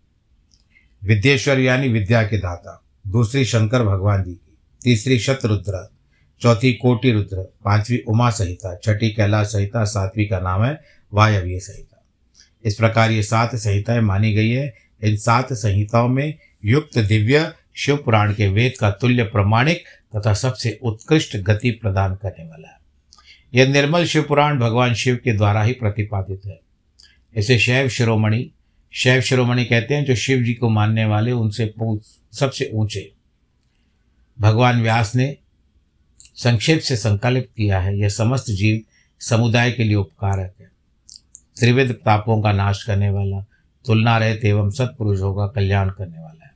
विद्येश्वर 1.04 1.60
यानी 1.60 1.88
विद्या 1.88 2.24
के 2.24 2.38
दाता, 2.38 2.84
दूसरी 3.08 3.46
शंकर 3.46 3.84
भगवान 3.84 4.24
जी 4.24 4.34
की, 4.34 4.58
तीसरी 4.84 5.20
शतरुद्र, 5.20 5.90
चौथी 6.42 6.74
कोटि 6.74 7.12
रुद्र, 7.12 7.54
पांचवी 7.66 7.98
उमा 7.98 8.30
संहिता, 8.30 8.80
छठी 8.84 9.10
कैलाश 9.10 9.48
संहिता, 9.48 9.84
सातवीं 9.84 10.28
का 10.28 10.40
नाम 10.40 10.64
है 10.64 10.84
वायव्य 11.14 11.60
संहिता। 11.60 12.04
इस 12.66 12.76
प्रकार 12.76 13.12
ये 13.12 13.24
सात 13.24 13.56
संहिताएँ 13.56 14.02
मानी 14.02 14.34
गई 14.34 14.50
है। 14.50 14.76
इन 15.04 15.18
सात 15.18 15.54
संहिताओं 15.54 16.08
में 16.08 16.40
युक्त 16.66 17.00
दिव्य 17.00 17.54
शिव 17.76 17.98
पुराण 17.98 18.34
के 18.34 18.48
वेद 18.48 18.74
का 18.80 18.92
तुल्य 18.92 19.24
प्रमाणिक 19.24 19.84
तथा 20.16 20.34
सबसे 20.34 20.80
उत्कृष्ट 20.84 21.38
गति 21.38 21.72
प्रदान 21.72 22.16
करने 22.16 22.46
वाला 22.46 22.68
है। 22.68 22.85
यह 23.56 23.68
निर्मल 23.68 24.06
शिव 24.06 24.24
पुराण 24.24 24.60
भगवान 24.60 24.94
शिव 24.94 25.16
के 25.16 25.34
द्वारा 25.34 25.64
ही 25.64 25.74
प्रतिपादित 25.74 26.42
है। 26.46 26.60
इसे 27.36 27.60
शैव 27.60 27.90
शिरोमणि 27.90 28.52
शैव 28.92 29.22
शिरोमणि 29.22 29.66
कहते 29.66 29.96
हैं, 29.96 30.06
जो 30.06 30.16
शिव 30.16 30.44
जी 30.44 30.54
को 30.54 30.70
मानने 30.70 31.06
वाले, 31.06 31.32
उनसे 31.32 31.74
सबसे 32.34 32.72
ऊँचे। 32.74 33.14
भगवान 34.40 34.82
व्यास 34.82 35.16
ने 35.16 35.38
संक्षेप 36.36 36.80
से 36.80 36.96
संकल्प 36.96 37.46
किया 37.58 37.80
है। 37.80 38.00
यह 38.00 38.10
समस्त 38.10 38.46
जीव 38.50 38.82
समुदाय 39.20 39.72
के 39.72 39.84
लिए 39.84 39.96
उपकारक 39.96 40.54
है। 40.62 40.72
त्रिविध 41.60 41.92
तापों 41.92 42.42
का 42.42 42.52
नाश 42.52 42.84
करने 42.84 43.10
वाला, 43.10 43.46
तुलना 43.86 44.18
रहित 44.18 44.46
एवं 44.46 44.70
सत्पुरुष 44.70 45.20
होगा, 45.20 45.48
कल्याण 45.48 45.90
करने 45.90 46.20
वाला 46.20 46.46
है। 46.46 46.52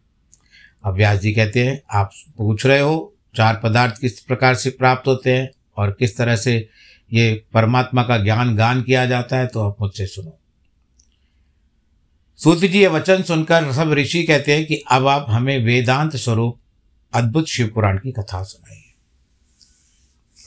अब 0.84 0.94
व्यास 0.94 1.20
जी 1.20 1.34
कहते 1.34 1.68
हैं, 1.68 1.84
आप 1.91 2.12
पूछ 2.38 2.65
रहे 2.65 2.79
हो, 2.79 3.15
चार 3.36 3.62
पदार्थ 3.63 4.01
किस 4.01 4.20
प्रकार 4.20 4.56
से 4.56 4.70
प्राप्त 4.70 5.08
होते 5.08 5.38
हैं? 5.38 5.51
और 5.79 5.91
किस 5.91 6.17
तरह 6.17 6.36
से 6.36 6.69
ये 7.13 7.43
परमात्मा 7.53 8.03
का 8.03 8.17
ज्ञान 8.17 8.55
गान 8.55 8.81
किया 8.81 9.05
जाता 9.05 9.38
है 9.38 9.48
तो 9.48 9.59
आप 9.59 9.77
मुझसे 9.81 10.05
सुनो। 10.05 10.39
सूत्र 12.38 12.67
जी, 12.67 12.79
ये 12.79 12.88
वचन 12.88 13.24
सुनकर 13.24 13.71
सब 13.74 13.93
ऋषि 13.93 14.24
कहते 14.24 14.55
हैं 14.55 14.65
कि 14.65 14.83
अब 14.91 15.07
आप 15.07 15.25
हमें 15.29 15.65
वेदांत 15.65 16.15
स्वरूप 16.15 16.59
अद्भुत 17.13 17.48
शिव 17.48 17.67
पुराण 17.67 17.98
की 17.98 18.12
कथा 18.12 18.43
सुनाइए। 18.43 18.93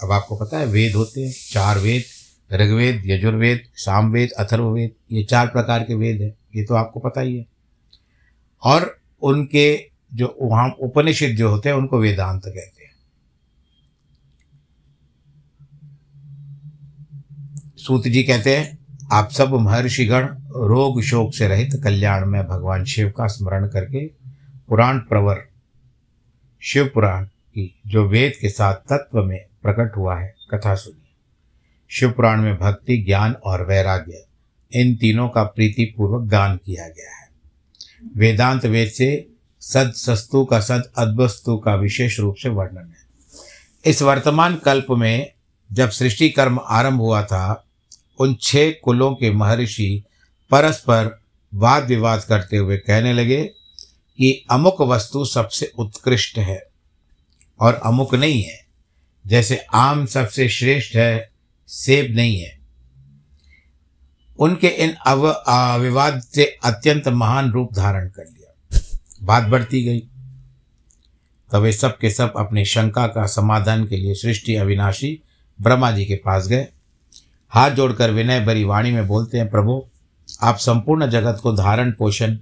अब 0.03 0.13
आपको 0.13 0.37
पता 0.37 0.59
है, 0.59 0.67
वेद 0.67 0.95
होते 0.95 1.21
हैं, 1.21 1.35
चार 1.51 1.79
वेद, 1.79 2.05
ऋग्वेद, 2.53 3.03
यजुर्वेद, 3.07 3.63
सामवेद, 3.75 4.31
अथर्ववेद, 4.31 4.91
ये 5.13 5.23
चार 5.25 5.47
प्रकार 5.47 5.83
के 5.83 5.95
वेद 5.95 6.23
हैं, 6.23 6.35
ये 6.57 6.65
तो 6.65 6.75
आपको 6.75 7.01
पता 7.01 7.21
ही 7.21 7.37
है। 7.37 7.47
और 8.63 9.01
उनके 9.23 9.91
जो, 10.15 10.39
वहाँ 10.43 10.71
उपनिषद 10.81 11.27
जो 11.27 11.49
होते 11.49 11.69
हैं, 11.69 11.77
उनको 11.77 11.99
वेदांत 11.99 12.43
कहते 12.45 12.82
हैं। 12.82 12.82
सूत 17.83 18.03
जी 18.03 18.23
कहते 18.23 18.57
हैं, 18.57 18.79
आप 19.13 19.31
सब 19.31 19.55
महर्षिगण 19.55 20.25
रोग 20.57 21.03
शोक 21.03 21.35
से 21.35 21.49
रहित 21.49 21.71
कल्याण 21.85 22.27
में 22.27 22.47
भगवान 22.47 22.85
शिव 22.85 23.11
का 23.11 23.27
स्मरण 23.27 23.69
करके 23.69 24.07
पुराण 24.69 24.99
प्रवर, 24.99 25.45
शिव 26.63 26.91
पुराण 26.95 27.25
की 27.25 27.81
जो 27.87 28.09
वेद 28.09 28.33
के 28.41 28.49
साथ 28.49 28.75
तत्व 28.75 29.25
में 29.25 29.45
प्रकट 29.63 29.97
हुआ 29.97 30.19
है, 30.19 30.35
कथा 30.55 30.75
सुनिए। 30.75 31.15
शिव 31.91 32.11
पुराण 32.11 32.43
में 32.43 32.57
भक्ति, 32.57 32.99
ज्ञान 32.99 33.33
और 33.33 33.67
वैराग्य, 33.67 34.25
इन 34.73 34.95
तीनों 34.97 35.29
का 35.29 35.43
प्रीतिपूर्वक 35.43 36.29
गान 36.29 36.57
किया 36.57 36.89
गया 36.89 37.17
है। 37.17 37.29
वेदांत 38.17 38.67
वेद 38.67 38.89
से 38.89 39.29
सद 39.61 39.93
सस्तु 39.93 40.45
का 40.45 40.61
सद 40.61 40.91
अद्वस्तु 40.99 41.57
का 41.57 41.75
विशेष 41.75 42.21
रूप 42.21 42.35
से 42.35 42.49
वर्णन 42.49 42.87
है। 42.89 43.05
इस 43.85 44.03
वर्तमान 44.03 44.57
कल्प 44.57 44.87
में 44.91 45.33
जब 45.73 45.91
सृष्टि 45.91 46.29
कर्म 46.29 46.61
आरंभ 46.69 47.01
हुआ 47.01 47.23
था 47.23 47.69
उन 48.23 48.35
छह 48.41 48.71
कुलों 48.71 49.15
के 49.15 49.31
महर्षि 49.31 50.03
परस्पर 50.51 51.21
वाद 51.55 51.87
विवाद 51.87 52.25
करते 52.25 52.57
हुए 52.57 52.77
कहने 52.77 53.13
लगे 53.13 53.45
कि 54.19 54.47
अमुक 54.51 54.81
वस्तु 54.81 55.25
सबसे 55.25 55.73
उत्कृष्ट 55.79 56.39
है 56.39 56.63
और 57.61 57.75
अमुक 57.75 58.15
नहीं 58.15 58.43
है। 58.43 58.59
जैसे 59.27 59.57
आम 59.75 60.07
सबसे 60.07 60.49
श्रेष्ठ 60.49 60.97
है, 60.97 61.31
सेब 61.69 62.15
नहीं 62.17 62.41
है। 62.41 62.59
उनके 64.39 64.69
इन 64.69 64.93
अव 65.07 65.27
विवाद 65.79 66.23
से 66.23 66.45
अत्यंत 66.65 67.09
महान 67.09 67.51
रूप 67.53 67.73
धारण 67.73 68.09
कर 68.09 68.25
लिया। 68.25 68.81
बात 69.23 69.43
बढ़ती 69.43 69.83
गई। 69.85 70.01
तो 71.53 71.61
वे 71.61 71.73
सब 71.73 71.99
के 71.99 72.11
सब 72.11 72.33
अपनी 72.37 72.65
शंका 72.65 73.07
का 73.07 73.27
समाधान 73.27 73.87
के 73.87 73.97
लिए 73.97 74.15
सृष्टि 74.15 74.55
अविनाशी 74.57 75.23
ब्रह्मा 75.61 75.91
जी 75.93 76.05
के 76.05 76.15
पास 76.15 76.47
गए। 76.47 76.69
हाथ 77.53 77.71
जोड़कर 77.71 78.11
विनय 78.11 78.41
भरी 78.41 78.65
वाणी 78.65 78.93
में 78.93 79.07
बोलते 79.07 79.39
हैं, 79.39 79.51
प्रभु, 79.51 79.85
आप 80.43 80.57
संपूर्ण 80.57 81.07
जगत 81.07 81.41
को 81.43 81.53
धारण 81.53 81.91
पोषण 81.91 82.37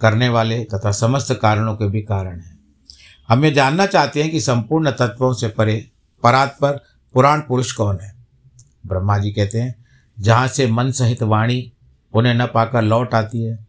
करने 0.00 0.28
वाले 0.28 0.64
तथा 0.64 0.90
समस्त 0.90 1.32
कारणों 1.42 1.74
के 1.74 1.88
भी 1.88 2.02
कारण 2.02 2.40
हैं। 2.40 2.58
हम 3.28 3.44
ये 3.44 3.50
जानना 3.50 3.86
चाहते 3.86 4.22
हैं 4.22 4.30
कि 4.32 4.40
संपूर्ण 4.40 4.90
तत्वों 4.90 5.32
से 5.32 5.48
परे 5.48 5.90
परात्पर 6.22 6.80
पुराण 7.14 7.40
पुरुष 7.40 7.72
कौन 7.72 7.98
है? 8.00 8.14
ब्रह्मा 8.86 9.18
जी 9.18 9.30
कहते 9.30 9.60
हैं, 9.60 9.84
जहाँ 10.20 10.48
से 10.48 10.66
मन 10.66 10.90
सहित 10.90 11.22
वाणी 11.22 11.72
उन्हें 12.14 12.34
न 12.34 12.46
पाकर 12.46 12.82
लौट 12.82 13.14
आती 13.14 13.42
है, 13.42 13.66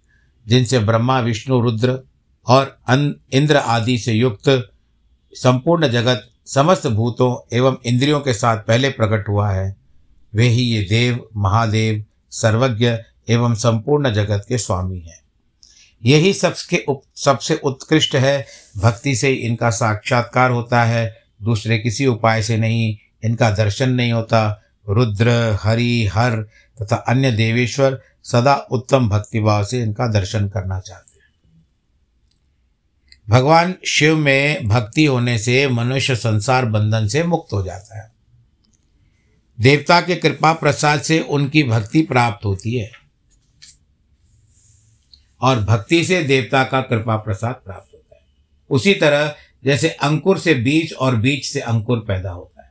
जिनसे 0.48 0.80
ब्रह्मा, 0.80 1.20
विष्णु, 1.20 1.62
रुद्र 1.62 2.00
और 2.48 2.80
इंद्र 3.34 3.58
आदि 3.58 3.98
से 3.98 4.14
युक्त 4.14 4.72
संपूर्ण 5.34 5.88
जगत 5.88 6.30
समस्त 6.46 6.88
भूतों 6.88 7.56
एवं 7.58 7.78
इंद्रियों 7.86 8.20
के 8.20 8.34
साथ 8.34 8.58
पहले 8.58 8.90
प्रकट 8.90 9.30
हुआ 9.30 9.50
है 9.50 9.81
वे 10.36 10.48
ही 10.48 10.62
ये 10.62 10.82
देव, 10.84 11.28
महादेव, 11.38 12.06
सर्वज्ञ 12.32 12.98
एवं 13.30 13.56
संपूर्ण 13.56 14.14
जगत 14.14 14.46
के 14.50 14.58
स्वामी 14.58 15.00
हैं। 15.00 15.22
यही 16.06 16.34
सबके 16.34 16.86
उप, 16.88 17.04
सबसे 17.16 17.56
उत्कृष्ट 17.56 18.16
है। 18.16 18.46
भक्ति 18.78 19.16
से 19.16 19.34
इनका 19.34 19.70
साक्षात्कार 19.70 20.52
होता 20.52 20.84
है। 20.84 21.24
दूसरे 21.44 21.78
किसी 21.78 22.06
उपाय 22.06 22.44
से 22.44 22.58
नहीं, 22.58 22.98
इनका 23.24 23.52
दर्शन 23.52 23.90
नहीं 23.90 24.12
होता। 24.12 24.62
रुद्र, 24.90 25.58
हरि, 25.64 26.10
हर 26.14 26.42
तथा 26.82 26.96
अन्य 26.96 27.32
देवेश्वर 27.32 28.02
सदा 28.24 28.56
उत्तम 28.56 29.10
भक्तिभाव 29.10 29.64
से 29.64 29.82
इनका 29.82 30.08
दर्शन 30.08 30.50
करना 30.50 30.80
चाहते 30.80 31.20
हैं। 31.20 31.22
भगवान 33.30 33.76
शिव 33.88 34.18
में 34.18 34.68
भक्ति 34.68 35.06
होने 35.06 35.38
से 35.38 35.68
मनुष्य 35.68 36.16
संसार 36.16 36.66
बंधन 36.66 37.08
से 37.08 37.24
मुक्त 37.24 37.54
हो 37.54 37.64
जाता 37.64 38.02
है। 38.02 38.12
देवता 39.62 40.00
के 40.02 40.16
कृपा 40.16 40.52
प्रसाद 40.54 41.02
से 41.02 41.20
उनकी 41.20 41.64
भक्ति 41.64 42.02
प्राप्त 42.02 42.46
होती 42.46 42.76
है। 42.76 42.90
और 45.42 45.60
भक्ति 45.60 46.04
से 46.04 46.22
देवता 46.24 46.64
का 46.64 46.82
कृपा 46.82 47.16
प्रसाद 47.16 47.56
प्राप्त 47.56 47.94
होता 47.94 48.16
है। 48.16 48.22
उसी 48.70 48.94
तरह 48.94 49.36
जैसे 49.64 49.90
अंकुर 49.90 50.38
से 50.38 50.54
बीज 50.54 50.94
और 50.94 51.16
बीज 51.16 51.44
से 51.46 51.60
अंकुर 51.60 52.00
पैदा 52.00 52.32
होता 52.32 52.62
है। 52.62 52.70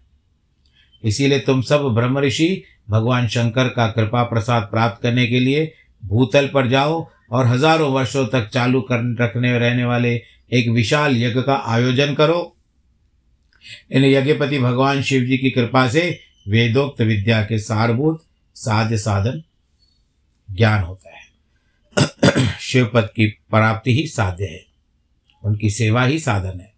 इसीलिए 1.05 1.39
तुम 1.39 1.63
सब 1.63 1.83
ब्रह्म 1.95 2.19
ऋषि, 2.19 2.63
भगवान 2.91 3.29
शंकर 3.29 3.69
का 3.69 3.87
कृपा 3.89 4.23
प्रसाद 4.23 4.63
प्राप्त 4.63 5.03
करने 5.03 5.27
के 5.27 5.41
लिए 5.41 5.73
भूतल 6.03 6.47
पर 6.47 6.69
जाओ 6.69 7.07
और 7.31 7.47
हज़ारों 7.47 7.93
वर्षों 7.93 8.27
तक 8.27 8.49
चालू 8.49 8.81
कर 8.81 9.03
रखने 9.21 9.59
रहने 9.59 9.85
वाले 9.85 10.15
एक 10.53 10.69
विशाल 10.69 11.17
यज्ञ 11.17 11.43
का 11.43 11.55
आयोजन 11.67 12.15
करो। 12.15 12.41
इन 13.91 14.05
यज्ञपति 14.05 14.59
भगवान 14.59 15.03
शिव 15.03 15.25
जी 15.25 15.39
की 15.39 15.51
कृपा 15.51 15.87
से 15.89 16.03
वेदोक्त 16.49 17.01
विद्या 17.01 17.43
के 17.43 17.59
सारभूत 17.59 18.25
साध्य 18.55 18.99
साधन 18.99 19.43
ज्ञान 20.51 20.83
होता 20.83 21.11
है। 21.11 21.31
शिवपद 22.61 23.11
की 23.17 23.27
प्राप्ति 23.27 23.95
ही 23.95 24.07
साध्य 24.07 24.45
है। 24.45 24.65
उनकी 25.45 25.71
सेवा 25.71 26.05
ही 26.05 26.19
साधन 26.19 26.61
है। 26.61 26.73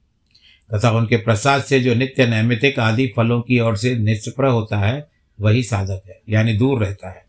तथा 0.75 0.90
उनके 0.90 1.16
प्रसाद 1.16 1.62
से 1.62 1.81
जो 1.81 1.95
नित्य 1.95 2.26
नैमितिक 2.26 2.78
आदि 2.78 3.12
फलों 3.16 3.42
की 3.42 3.61
ओर 3.61 3.76
से 3.76 3.99
निष्प्र 3.99 4.47
होता 4.47 4.78
है, 4.78 5.11
वही 5.40 5.62
साधक 5.62 6.02
है, 6.07 6.21
यानी 6.28 6.52
दूर 6.52 6.85
रहता 6.85 7.11
है। 7.11 7.26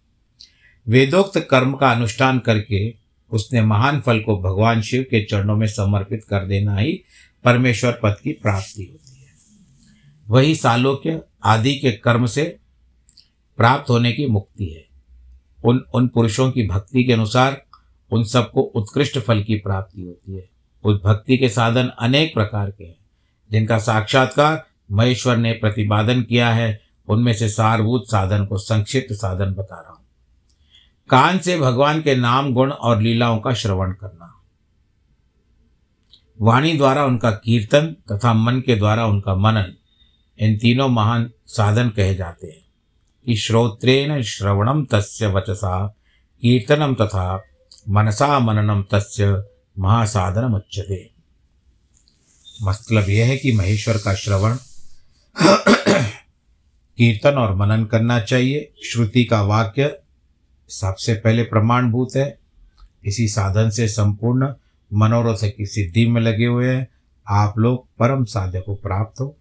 वेदोक्त 0.87 1.47
कर्म 1.51 1.73
का 1.73 1.91
अनुष्ठान 1.91 2.39
करके 2.39 2.95
उसने 3.31 3.61
महान 3.61 4.01
फल 4.01 4.19
को 4.19 4.41
भगवान 4.41 4.81
शिव 4.81 5.03
के 5.03 5.25
चरणों 5.25 5.57
में 5.57 5.67
समर्पित 5.67 6.23
कर 6.23 6.45
देना 6.45 6.77
ही 6.77 7.03
परमेश्वर 7.43 7.99
पद 8.03 8.17
की 8.23 8.31
प्राप्ति 8.31 8.83
होती 8.83 9.21
है। 9.21 9.27
वही 10.27 10.55
सालोक्य 10.55 11.21
आदि 11.43 11.75
के 11.75 11.91
कर्म 11.91 12.25
से 12.25 12.59
प्राप्त 13.57 13.89
होने 13.89 14.11
की 14.11 14.25
मुक्ति 14.25 14.65
है। 14.65 14.85
उन 15.65 15.85
उन 15.93 16.07
पुरुषों 16.07 16.51
की 16.51 16.67
भक्ति 16.67 17.03
के 17.03 17.13
अनुसार 17.13 17.63
उन 18.11 18.23
सबको 18.23 18.61
उत्कृष्ट 18.61 19.19
फल 19.19 19.43
की 19.43 19.55
प्राप्ति 19.55 20.01
होती 20.01 20.35
है। 20.35 20.49
उस 20.83 21.01
भक्ति 21.03 21.37
के 21.37 21.49
साधन 21.49 21.87
अनेक 21.99 22.33
प्रकार 22.33 22.71
के 22.71 22.83
हैं, 22.83 22.95
जिनका 23.51 23.77
साक्षात्कार 23.77 24.65
महेश्वर 24.91 25.37
ने 25.37 25.53
प्रतिपादन 25.53 26.21
किया 26.21 26.49
है। 26.49 26.81
उनमें 27.07 27.33
से 27.33 27.49
सारभूत 27.49 28.05
साधन 28.07 28.45
को 28.45 28.57
संक्षिप्त 28.57 29.13
साधन 29.13 29.53
बता 29.53 29.81
रहा 29.81 29.91
हूँ। 29.91 30.05
कान 31.09 31.39
से 31.39 31.59
भगवान 31.59 32.01
के 32.01 32.15
नाम, 32.15 32.53
गुण 32.53 32.71
और 32.71 33.01
लीलाओं 33.01 33.39
का 33.39 33.53
श्रवण 33.53 33.91
करना। 33.91 34.41
वाणी 36.41 36.73
द्वारा 36.73 37.05
उनका 37.05 37.31
कीर्तन 37.31 37.95
तथा 38.11 38.33
मन 38.33 38.59
के 38.59 38.75
द्वारा 38.75 39.05
उनका 39.05 39.35
मनन। 39.35 39.73
इन 40.39 40.57
तीनों 40.57 40.87
महान 40.87 41.31
साधन 41.47 41.89
कहे 41.89 42.15
जाते 42.15 42.47
हैं। 42.47 42.65
कि 43.25 43.35
श्रोत्रेण 43.35 44.21
श्रवणम 44.21 44.85
तस्य 44.85 45.27
वचसा 45.27 45.87
कीर्तनम 46.41 46.93
तथा 46.93 47.43
मनसा 47.89 48.39
मननम 48.39 48.81
तस्य 48.81 49.43
महासाधनम 49.79 50.55
उच्चते 50.55 51.13
मतलब 52.63 53.09
यह 53.09 53.25
है 53.25 53.37
कि 53.37 53.51
महेश्वर 53.51 53.97
का 53.97 54.13
श्रवण, 54.13 54.55
कीर्तन 56.97 57.31
और 57.31 57.55
मनन 57.55 57.85
करना 57.85 58.19
चाहिए। 58.19 58.73
श्रुति 58.85 59.25
का 59.25 59.41
वाक्य 59.41 59.99
सबसे 60.69 61.13
पहले 61.13 61.43
प्रमाणभूत 61.43 62.15
है। 62.15 62.39
इसी 63.05 63.27
साधन 63.27 63.69
से 63.69 63.87
संपूर्ण 63.87 64.53
मनोरथ 64.93 65.51
की 65.57 65.65
सिद्धि 65.65 66.07
में 66.07 66.21
लगे 66.21 66.45
हुए 66.45 66.75
हैं। 66.75 66.87
आप 67.27 67.57
लोग 67.57 67.87
परम 67.99 68.23
साध्य 68.23 68.61
को 68.61 68.75
प्राप्त 68.75 69.21
हो। 69.21 69.37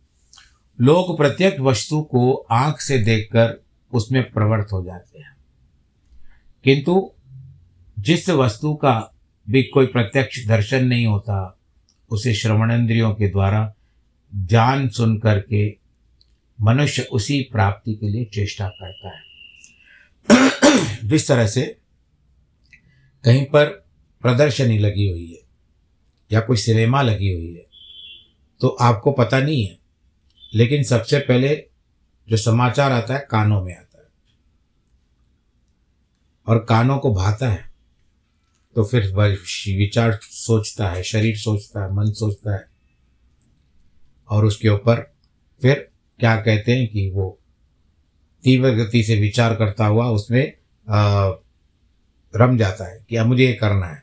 लोग 0.80 1.16
प्रत्येक 1.16 1.61
वस्तु 1.61 2.02
को 2.02 2.35
आँख 2.35 2.80
से 2.80 2.98
देखकर 2.98 3.64
उसमें 3.92 4.32
प्रवृत्त 4.32 4.72
हो 4.72 4.85
जाते 4.85 5.18
हैं। 5.18 5.37
किंतु 6.64 7.12
जिस 7.98 8.30
वस्तु 8.30 8.74
का 8.74 9.14
भी 9.50 9.62
कोई 9.62 9.87
प्रत्यक्ष 9.87 10.46
दर्शन 10.46 10.85
नहीं 10.85 11.06
होता, 11.06 11.58
उसे 12.11 12.35
श्रवणेन्द्रियों 12.35 13.14
के 13.14 13.28
द्वारा 13.28 13.74
जान 14.35 14.88
सुन 14.88 15.18
करके 15.18 15.76
मनुष्य 16.61 17.02
उसी 17.02 17.48
प्राप्ति 17.52 17.94
के 17.94 18.08
लिए 18.08 18.24
चेष्टा 18.24 18.68
करता 18.68 19.16
है। 19.16 19.32
जिस 21.04 21.28
तरह 21.28 21.46
से 21.46 21.78
कहीं 23.24 23.44
पर 23.44 23.64
प्रदर्शनी 24.22 24.78
लगी 24.78 25.11
हुई 25.11 25.30
है 25.30 25.38
या 26.32 26.40
कोई 26.40 26.56
सिनेमा 26.56 27.02
लगी 27.02 27.32
हुई 27.32 27.54
है 27.54 27.66
तो 28.61 28.68
आपको 28.68 29.12
पता 29.12 29.40
नहीं 29.40 29.66
है 29.66 29.82
लेकिन 30.53 30.83
सबसे 30.83 31.19
पहले 31.19 31.55
जो 32.29 32.37
समाचार 32.37 32.93
आता 32.93 33.15
है, 33.15 33.27
कानों 33.31 33.62
में 33.65 33.75
आता 33.75 33.99
है। 33.99 34.09
और 36.47 36.59
कानों 36.65 36.99
को 36.99 37.15
भाता 37.15 37.49
है 37.49 37.71
तो 38.77 38.85
फिर 38.85 39.07
विचार 39.15 40.19
सोचता 40.23 40.88
है, 40.88 41.03
शरीर 41.03 41.37
सोचता 41.37 41.83
है, 41.83 41.93
मन 41.93 42.12
सोचता 42.12 42.55
है। 42.55 42.65
और 44.29 44.45
उसके 44.45 44.69
ऊपर 44.69 45.01
फिर 45.62 45.88
क्या 46.21 46.37
कहते 46.37 46.77
हैं 46.77 46.87
कि 46.88 47.11
वो 47.11 47.38
तीव्र 48.45 48.71
गति 48.75 49.03
से 49.05 49.19
विचार 49.21 49.55
करता 49.55 49.87
हुआ 49.87 50.09
उसमें 50.11 50.53
रम 52.35 52.57
जाता 52.59 52.85
है 52.85 53.05
कि 53.09 53.17
अब 53.17 53.27
मुझे 53.27 53.45
ये 53.47 53.53
करना 53.55 53.87
है, 53.87 54.03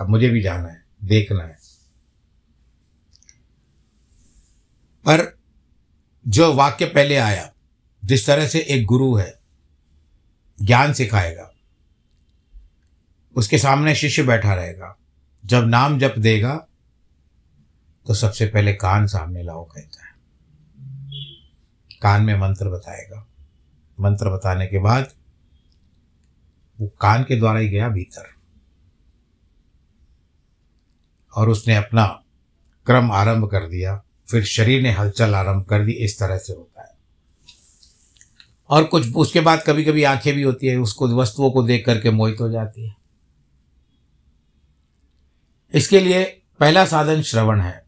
अब 0.00 0.08
मुझे 0.08 0.28
भी 0.28 0.40
जाना 0.42 0.68
है, 0.68 0.82
देखना 1.04 1.44
है। 1.44 1.57
पर 5.10 5.38
जो 6.28 6.54
वाक्य 6.54 6.86
पहले 6.86 7.16
आया, 7.16 7.52
जिस 8.04 8.26
तरह 8.26 8.48
से 8.48 8.60
एक 8.60 8.86
गुरु 8.86 9.16
है, 9.16 9.38
ज्ञान 10.62 10.92
सिखाएगा। 10.92 11.52
उसके 13.36 13.58
सामने 13.58 13.94
शिष्य 13.94 14.22
बैठा 14.22 14.54
रहेगा। 14.54 14.96
जब 15.46 15.64
नाम 15.64 15.98
जप 15.98 16.14
देगा 16.18 16.66
तो 18.06 18.14
सबसे 18.14 18.46
पहले 18.46 18.72
कान 18.72 19.06
सामने 19.06 19.42
लाओ, 19.42 19.64
कहता 19.64 20.04
है। 20.04 20.12
कान 22.02 22.22
में 22.22 22.38
मंत्र 22.38 22.68
बताएगा। 22.68 23.26
मंत्र 24.00 24.30
बताने 24.30 24.66
के 24.66 24.78
बाद, 24.78 25.12
वो 26.80 26.88
कान 27.00 27.22
के 27.22 27.36
द्वारा 27.36 27.58
ही 27.58 27.68
गया 27.68 27.88
भीतर। 27.88 28.34
और 31.36 31.48
उसने 31.48 31.76
अपना 31.76 32.22
क्रम 32.86 33.12
आरंभ 33.12 33.50
कर 33.50 33.68
दिया। 33.68 34.02
फिर 34.30 34.44
शरीर 34.44 34.82
ने 34.82 34.90
हलचल 34.90 35.34
आरंभ 35.34 35.64
कर 35.64 35.84
दी, 35.84 35.92
इस 35.92 36.18
तरह 36.18 36.36
से 36.36 36.52
होता 36.52 36.82
है। 36.82 36.88
और 38.70 38.84
कुछ, 38.84 39.14
उसके 39.14 39.40
बाद 39.40 39.62
कभी 39.66 39.84
कभी 39.84 40.02
आँखें 40.02 40.34
भी 40.34 40.42
होती 40.42 40.66
है, 40.66 40.76
उसको, 40.76 41.08
वस्तुओं 41.08 41.50
को 41.50 41.62
देख 41.62 41.86
करके 41.86 42.10
मोहित 42.10 42.40
हो 42.40 42.50
जाती 42.50 42.86
है। 42.86 42.96
इसके 45.74 46.00
लिए 46.00 46.24
पहला 46.60 46.84
साधन 46.84 47.22
श्रवण 47.22 47.60
है। 47.60 47.84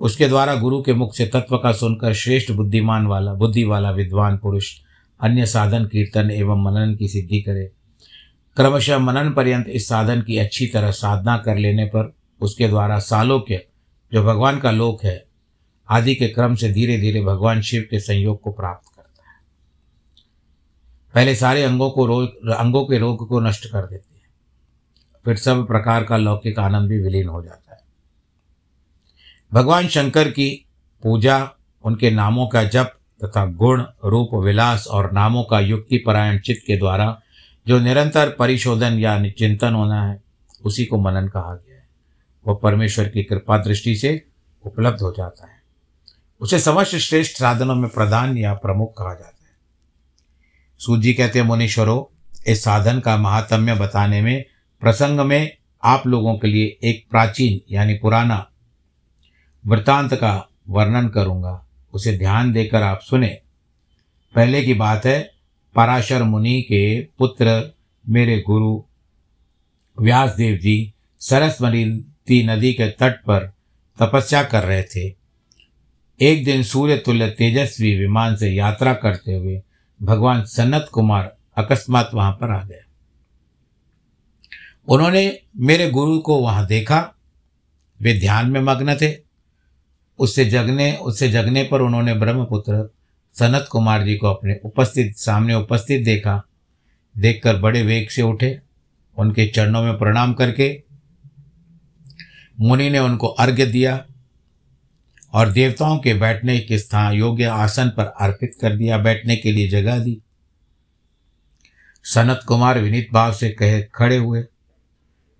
उसके 0.00 0.28
द्वारा 0.28 0.54
गुरु 0.54 0.82
के 0.82 0.94
मुख 0.94 1.14
से 1.14 1.26
तत्व 1.26 1.58
का 1.58 1.72
सुनकर 1.72 2.14
श्रेष्ठ 2.14 2.50
बुद्धिमान 2.50 3.06
वाला, 3.06 3.34
बुद्धि 3.34 3.64
वाला 3.64 3.90
विद्वान 3.90 4.38
पुरुष 4.38 4.74
अन्य 5.20 5.46
साधन, 5.46 5.84
कीर्तन 5.86 6.30
एवं 6.30 6.62
मनन 6.62 6.94
की 6.94 7.08
सिद्धि 7.08 7.40
करे। 7.40 7.72
क्रमशः 8.56 8.98
मनन 8.98 9.32
पर्यंत 9.32 9.68
इस 9.68 9.88
साधन 9.88 10.22
की 10.22 10.38
अच्छी 10.38 10.66
तरह 10.66 10.90
साधना 10.90 11.38
कर 11.38 11.56
लेने 11.56 11.84
पर 11.84 12.14
उसके 12.40 12.68
द्वारा 12.68 12.98
सालों 12.98 13.40
के 13.40 13.56
जो 14.12 14.22
भगवान 14.22 14.60
का 14.60 14.70
लोक 14.70 15.04
है 15.04 15.24
आदि 15.88 16.14
के 16.14 16.28
क्रम 16.28 16.54
से 16.54 16.72
धीरे 16.72 16.98
धीरे 16.98 17.20
भगवान 17.20 17.62
शिव 17.62 17.88
के 17.90 18.00
संयोग 18.00 18.40
को 18.40 18.52
प्राप्त 18.52 18.96
करता 18.96 19.30
है। 19.30 19.36
पहले 21.14 21.34
सारे 21.34 21.62
अंगों 21.62 21.90
को 21.90 22.06
रोग, 22.06 22.50
अंगों 22.50 22.84
के 22.84 22.98
रोग 22.98 23.28
को 23.28 23.40
नष्ट 23.40 23.66
कर 23.66 23.86
देते 23.86 24.12
फिर 25.24 25.36
सब 25.36 25.66
प्रकार 25.66 26.04
का 26.04 26.16
लौकिक 26.16 26.58
आनंद 26.58 26.88
भी 26.88 26.98
विलीन 26.98 27.28
हो 27.28 27.42
जाता 27.42 27.74
है। 27.74 27.80
भगवान 29.52 29.88
शंकर 29.88 30.28
की 30.28 30.66
पूजा, 31.02 31.50
उनके 31.84 32.10
नामों 32.10 32.46
का 32.46 32.64
जप 32.64 32.98
तथा 33.24 33.46
गुण, 33.46 33.84
रूप, 34.04 34.30
विलास 34.34 34.86
और 34.86 35.12
नामों 35.12 35.44
का 35.44 35.60
युक्ति 35.60 35.98
परायण 35.98 36.38
चित्त 36.38 36.66
के 36.66 36.76
द्वारा 36.76 37.20
जो 37.66 37.80
निरंतर 37.80 38.36
परिशोधन 38.38 38.98
या 38.98 39.30
चिंतन 39.30 39.74
होना 39.74 40.08
है, 40.08 40.22
उसी 40.64 40.84
को 40.84 40.98
मनन 40.98 41.28
कहा 41.28 41.54
गया 41.54 41.76
है। 41.76 41.88
वह 42.46 42.54
परमेश्वर 42.54 43.08
की 43.08 43.22
कृपा 43.22 43.58
दृष्टि 43.58 43.96
से 43.96 44.24
उपलब्ध 44.66 45.00
हो 45.00 45.14
जाता 45.16 45.46
है। 45.46 45.51
उसे 46.42 46.58
समस्त 46.58 46.96
श्रेष्ठ 46.96 47.38
साधनों 47.38 47.74
में 47.74 47.90
प्रधान 47.90 48.38
या 48.38 48.54
प्रमुख 48.54 48.98
कहा 48.98 49.14
जाता 49.14 49.44
है। 49.44 49.56
सूजी 50.78 51.14
कहते 51.14 51.38
हैं, 51.38 51.46
मुनीश्वरों, 51.46 52.32
इस 52.52 52.64
साधन 52.64 53.00
का 53.00 53.16
महात्म्य 53.16 53.74
बताने 53.74 54.20
में, 54.20 54.44
प्रसंग 54.80 55.20
में 55.20 55.56
आप 55.84 56.06
लोगों 56.06 56.38
के 56.38 56.48
लिए 56.48 56.78
एक 56.84 57.06
प्राचीन 57.10 57.74
यानी 57.74 57.94
पुराना 57.94 58.50
वृतांत 59.66 60.14
का 60.14 60.48
वर्णन 60.68 61.08
करूँगा। 61.08 61.66
उसे 61.92 62.18
ध्यान 62.18 62.52
देकर 62.52 62.82
आप 62.82 63.00
सुने। 63.00 63.40
पहले 64.34 64.62
की 64.62 64.74
बात 64.74 65.06
है, 65.06 65.32
पराशर 65.74 66.22
मुनि 66.22 66.62
के 66.62 67.08
पुत्र 67.18 67.74
मेरे 68.08 68.40
गुरु 68.40 68.82
व्यासदेव 70.00 70.56
जी 70.56 70.94
सरस्वती 71.20 72.46
नदी 72.46 72.72
के 72.72 72.88
तट 72.88 73.12
पर 73.12 73.52
तपस्या 73.98 74.42
कर 74.42 74.64
रहे 74.64 74.82
थे। 74.82 75.21
एक 76.22 76.44
दिन 76.44 76.62
सूर्य 76.62 76.96
तुल्य 76.96 77.30
तेजस्वी 77.30 77.98
विमान 77.98 78.36
से 78.36 78.48
यात्रा 78.48 78.94
करते 78.94 79.34
हुए 79.34 79.62
भगवान 80.02 80.44
सनत 80.44 80.88
कुमार 80.92 81.36
अकस्मात 81.56 82.10
वहाँ 82.14 82.32
पर 82.32 82.50
आ 82.50 82.64
गए। 82.64 82.82
उन्होंने 84.88 85.38
मेरे 85.56 85.90
गुरु 85.90 86.18
को 86.18 86.36
वहाँ 86.36 86.66
देखा। 86.66 87.14
वे 88.00 88.20
ध्यान 88.20 88.50
में 88.50 88.60
मग्न 88.60 88.96
थे। 88.96 89.16
उससे 90.18 90.44
जगने 90.44 90.96
उससे 90.96 91.30
जगने 91.30 91.64
पर 91.64 91.80
उन्होंने 91.80 92.14
ब्रह्मपुत्र 92.14 92.94
सनत 93.34 93.68
कुमार 93.70 94.02
जी 94.02 94.16
को 94.16 94.26
अपने 94.26 94.60
उपस्थित, 94.64 95.16
सामने 95.16 95.54
उपस्थित 95.54 96.04
देखा। 96.04 96.46
देखकर 97.18 97.56
बड़े 97.56 97.82
वेग 97.82 98.08
से 98.08 98.22
उठे। 98.22 98.60
उनके 99.18 99.46
चरणों 99.46 99.82
में 99.82 99.98
प्रणाम 99.98 100.32
करके 100.32 100.82
मुनि 102.60 102.90
ने 102.90 102.98
उनको 102.98 103.26
अर्घ्य 103.26 103.66
दिया। 103.66 104.06
और 105.32 105.50
देवताओं 105.52 105.98
के 105.98 106.14
बैठने 106.14 106.58
के 106.58 106.78
स्थान 106.78 107.12
योग्य 107.12 107.44
आसन 107.44 107.88
पर 107.88 108.04
अर्पित 108.04 108.56
कर 108.60 108.76
दिया, 108.76 108.98
बैठने 108.98 109.36
के 109.36 109.52
लिए 109.52 109.68
जगह 109.68 109.98
दी। 109.98 110.22
सनत 112.04 112.40
कुमार 112.46 112.78
विनीत 112.78 113.08
भाव 113.12 113.32
से 113.32 113.50
कहे, 113.50 113.82
खड़े 113.82 114.16
हुए। 114.16 114.44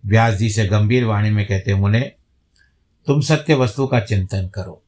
व्यास 0.07 0.35
जी 0.35 0.51
से 0.51 0.67
गंभीर 0.67 1.05
वाणी 1.05 1.31
में 1.31 1.47
कहते, 1.47 1.75
मुने, 1.75 2.13
तुम 3.07 3.21
सत्य 3.21 3.55
वस्तु 3.55 3.87
का 3.87 4.01
चिंतन 4.01 4.49
करो। 4.49 4.83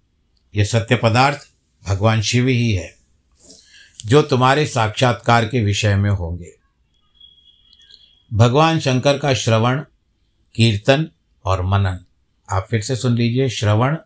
यह 0.56 0.64
सत्य 0.64 0.96
पदार्थ 0.96 1.48
भगवान 1.88 2.20
शिव 2.20 2.48
ही 2.48 2.72
है, 2.72 2.94
जो 4.06 4.22
तुम्हारे 4.22 4.66
साक्षात्कार 4.66 5.48
के 5.48 5.64
विषय 5.64 5.96
में 5.96 6.10
होंगे। 6.10 6.52
भगवान 8.34 8.80
शंकर 8.80 9.18
का 9.18 9.34
श्रवण, 9.34 9.82
कीर्तन 10.54 11.08
और 11.44 11.62
मनन। 11.62 12.04
आप 12.50 12.66
फिर 12.70 12.80
से 12.80 12.96
सुन 12.96 13.14
लीजिए, 13.14 13.48
श्रवण 13.48 13.96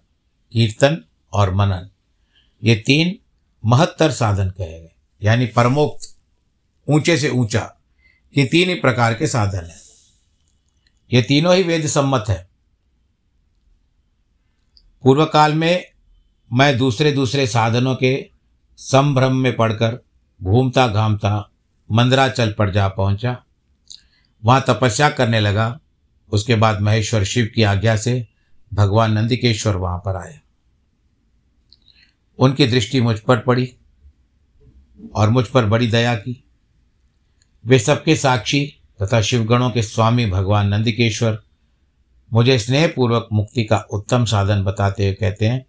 कीर्तन 0.52 1.02
और 1.32 1.54
मनन, 1.54 1.88
ये 2.62 2.74
तीन 2.76 3.16
महत्तर 3.64 4.11
साधन 4.11 4.50
कहे 4.50 4.80
गए, 4.80 4.90
यानी 5.22 5.46
परमोक्त, 5.46 6.14
ऊँचे 6.88 7.16
से 7.16 7.30
ऊँचा, 7.30 7.70
ये 8.34 8.44
तीन 8.44 8.68
ही 8.68 8.74
प्रकार 8.74 9.14
के 9.14 9.26
साधन 9.26 9.64
हैं। 9.64 9.80
ये 11.12 11.22
तीनों 11.22 11.54
ही 11.56 11.62
वेद 11.62 11.87
सम्मत 11.87 12.24
है। 12.28 12.46
पूर्व 15.04 15.24
काल 15.24 15.54
में 15.54 15.84
मैं 16.50 16.76
दूसरे 16.78 17.12
दूसरे 17.12 17.46
साधनों 17.46 17.94
के 17.94 18.30
संभ्रम 18.78 19.37
में 19.37 19.54
पढ़कर 19.56 19.98
घूमता 20.40 20.87
घामता 20.88 21.50
मंदराचल 21.90 22.52
पर 22.52 22.70
जा 22.70 22.88
पहुँचा। 22.88 23.37
वहाँ 24.42 24.64
तपस्या 24.68 25.08
करने 25.11 25.40
लगा, 25.40 25.78
उसके 26.32 26.54
बाद 26.54 26.80
महेश्वर 26.80 27.24
शिव 27.24 27.50
की 27.54 27.62
आज्ञा 27.62 27.96
से 27.96 28.26
भगवान 28.74 29.12
नंदिकेश्वर 29.12 29.76
वहाँ 29.76 29.98
पर 29.98 30.16
आए। 30.16 30.40
उनकी 32.38 32.66
दृष्टि 32.66 33.00
मुझ 33.00 33.20
पर 33.20 33.38
पड़ी 33.38 33.74
और 35.14 35.31
मुझ 35.31 35.46
पर 35.46 35.64
बड़ी 35.64 35.87
दया 35.87 36.14
की। 36.14 36.44
वे 37.66 37.78
सबके 37.78 38.16
साक्षी 38.16 38.74
तथा 39.02 39.20
शिवगणों 39.20 39.70
के 39.70 39.83
स्वामी 39.83 40.26
भगवान 40.26 40.68
नंदिकेश्वर 40.68 41.42
मुझे 42.33 42.59
स्नेहपूर्वक 42.59 43.28
मुक्ति 43.33 43.64
का 43.64 43.76
उत्तम 43.76 44.24
साधन 44.24 44.64
बताते 44.64 45.04
हुए 45.04 45.14
कहते 45.14 45.46
हैं, 45.46 45.66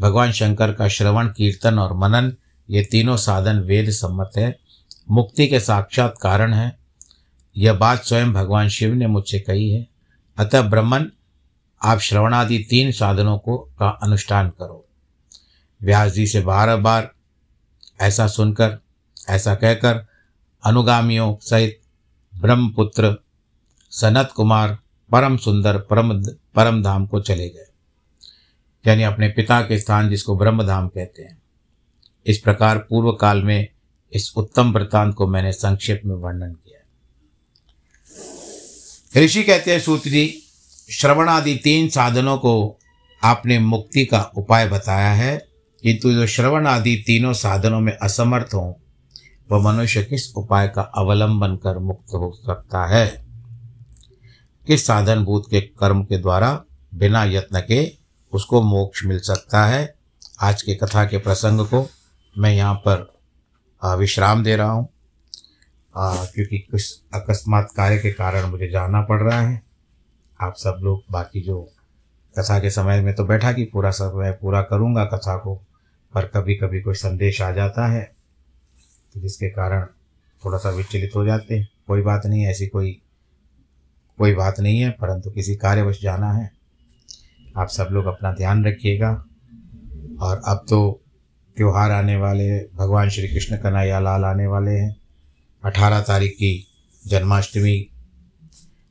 भगवान 0.00 0.32
शंकर 0.32 0.72
का 0.72 0.88
श्रवण, 0.88 1.28
कीर्तन 1.28 1.78
और 1.78 1.92
मनन, 1.92 2.36
ये 2.70 2.82
तीनों 2.82 3.16
साधन 3.16 3.58
वेद 3.58 3.90
सम्मत 3.90 4.30
है। 4.36 4.58
मुक्ति 5.10 5.48
के 5.48 5.60
साक्षात 5.60 6.14
कारण 6.22 6.54
है। 6.54 6.78
यह 7.56 7.72
बात 7.72 8.04
स्वयं 8.04 8.32
भगवान 8.32 8.68
शिव 8.68 8.94
ने 8.94 9.06
मुझसे 9.06 9.40
कही 9.40 9.70
है। 9.70 9.88
अतः 10.38 10.62
ब्रह्मन 10.62 11.10
आप 11.82 11.98
श्रवणादि 11.98 12.66
तीन 12.70 12.92
साधनों 12.92 13.38
को 13.38 13.58
का 13.58 13.88
अनुष्ठान 13.88 14.50
करो। 14.50 14.88
व्यास 15.82 16.12
जी 16.12 16.26
से 16.26 16.40
बार 16.40 16.76
बार 16.76 17.10
ऐसा 18.00 18.26
सुनकर, 18.26 18.78
ऐसा 19.28 19.54
कहकर, 19.54 20.06
अनुगामियों 20.64 21.36
सहित 21.40 21.80
ब्रह्मपुत्र 22.36 23.16
सनत 23.90 24.32
कुमार 24.36 24.78
परम 25.12 25.36
सुंदर 25.36 25.78
परम 25.78 26.22
परम 26.54 26.82
धाम 26.82 27.06
को 27.06 27.20
चले 27.20 27.48
गए। 27.48 27.66
यानी 28.86 29.02
अपने 29.02 29.28
पिता 29.28 29.62
के 29.62 29.78
स्थान 29.78 30.08
जिसको 30.08 30.38
ब्रह्म 30.38 30.66
धाम 30.66 30.88
कहते 30.88 31.22
हैं। 31.22 31.42
इस 32.26 32.38
प्रकार 32.38 32.78
पूर्व 32.78 33.12
काल 33.12 33.42
में 33.42 33.68
इस 34.12 34.32
उत्तम 34.36 34.72
वृत्तांत 34.72 35.14
को 35.14 35.26
मैंने 35.26 35.52
संक्षेप 35.52 36.02
में 36.04 36.14
वर्णन 36.14 36.52
किया। 36.52 36.80
ऋषि 39.24 39.42
कहते 39.42 39.72
हैं 39.72 39.80
सूत्र 39.80 40.10
जी 40.10 40.42
श्रवण 40.90 41.28
आदि 41.28 41.54
तीन 41.54 41.88
साधनों 41.88 42.38
को 42.38 42.78
आपने 43.24 43.58
मुक्ति 43.58 44.04
का 44.04 44.22
उपाय 44.22 44.68
बताया 44.68 45.12
है। 45.12 45.46
किंतु 45.82 46.12
जो 46.12 46.26
श्रवण 46.26 46.66
आदि 46.66 47.04
तीनों 47.06 47.32
साधनों 47.32 47.80
में 47.80 47.96
असमर्थ 47.96 48.54
हों, 48.54 48.74
वह 49.50 49.72
मनुष्य 49.72 50.02
किस 50.02 50.34
उपाय 50.34 50.68
का 50.68 50.82
अवलंबन 50.82 51.56
कर 51.56 51.78
मुक्त 51.78 52.14
हो 52.14 52.32
सकता 52.46 52.86
है? 52.86 53.24
किस 54.66 54.86
साधन 54.86 55.24
भूत 55.24 55.44
के 55.50 55.60
कर्म 55.60 56.02
के 56.02 56.18
द्वारा 56.18 56.64
बिना 56.94 57.24
यत्न 57.24 57.62
के 57.68 57.92
उसको 58.32 58.62
मोक्ष 58.62 59.04
मिल 59.04 59.18
सकता 59.18 59.66
है? 59.66 59.94
आज 60.40 60.62
के 60.62 60.74
कथा 60.74 61.04
के 61.04 61.18
प्रसंग 61.18 61.60
को 61.60 61.90
मैं 62.38 62.54
यहाँ 62.54 62.74
पर 62.74 63.18
विश्राम 63.84 64.42
दे 64.42 64.56
रहा 64.56 64.70
हूँ। 64.70 64.88
क्योंकि 65.96 66.58
कुछ 66.58 67.00
अकस्मात 67.14 67.68
कार्य 67.76 67.98
के 67.98 68.10
कारण 68.10 68.46
मुझे 68.46 68.68
जाना 68.68 69.00
पड़ 69.00 69.22
रहा 69.22 69.40
है। 69.40 69.69
आप 70.40 70.54
सब 70.56 70.78
लोग 70.80 71.02
बाकी 71.10 71.40
जो 71.40 71.60
कथा 72.34 72.58
के 72.58 72.70
समय 72.70 73.00
में 73.00 73.14
तो 73.14 73.24
बैठा 73.24 73.52
कि 73.52 73.64
पूरा 73.64 73.90
समय 73.90 74.30
पूरा 74.32 74.62
करूँगा 74.62 75.04
कथा 75.04 75.36
को, 75.36 75.54
पर 76.14 76.26
कभी 76.26 76.54
कभी 76.54 76.80
कोई 76.80 76.94
संदेश 76.94 77.40
आ 77.42 77.50
जाता 77.52 77.86
है 77.86 78.02
तो 79.14 79.20
जिसके 79.20 79.50
कारण 79.50 79.86
थोड़ा 80.44 80.58
सा 80.58 80.70
विचलित 80.70 81.10
हो 81.16 81.24
जाते 81.24 81.58
हैं। 81.58 81.68
कोई 81.86 82.02
बात 82.02 82.26
नहीं, 82.26 82.46
ऐसी 82.46 82.66
कोई 82.66 83.00
कोई 84.18 84.34
बात 84.34 84.60
नहीं 84.60 84.80
है, 84.80 84.90
परंतु 84.90 85.30
किसी 85.30 85.56
कार्यवश 85.56 86.00
जाना 86.02 86.32
है। 86.32 86.50
आप 87.56 87.68
सब 87.68 87.88
लोग 87.90 88.06
अपना 88.06 88.32
ध्यान 88.32 88.64
रखिएगा। 88.64 89.10
और 90.20 90.40
अब 90.46 90.64
तो 90.68 91.00
त्यौहार 91.56 91.90
आने 91.90 92.16
वाले 92.16 92.50
भगवान 92.74 93.08
श्री 93.08 93.28
कृष्ण 93.28 93.56
कन्हैया 93.56 94.00
लाल 94.00 94.24
आने 94.24 94.46
वाले 94.46 94.70
हैं। 94.70 94.96
अठारह 95.64 96.00
तारीख 96.00 96.32
की 96.32 96.66
जन्माष्टमी 97.06 97.90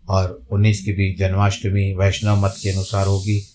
और 0.10 0.48
उन्नीस 0.52 0.86
की 0.86 0.93
भी 0.93 1.13
जन्माष्टमी 1.13 1.93
वैष्णव 1.93 2.45
मत 2.45 2.56
के 2.63 2.69
अनुसार 2.69 3.08
होगी। 3.08 3.54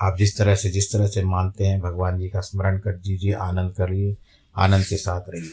आप 0.00 0.16
जिस 0.18 0.38
तरह 0.38 0.54
से, 0.54 0.70
जिस 0.70 0.92
तरह 0.92 1.06
से 1.06 1.22
मानते 1.22 1.66
हैं, 1.66 1.80
भगवान 1.80 2.18
जी 2.18 2.28
का 2.28 2.40
स्मरण 2.40 2.78
कर 2.78 2.90
दीजिए 2.90 3.32
आनंद 3.32 3.70
करिए 3.70 4.16
आनंद 4.56 4.84
के 4.84 4.96
साथ 4.96 5.20
रहिए। 5.28 5.50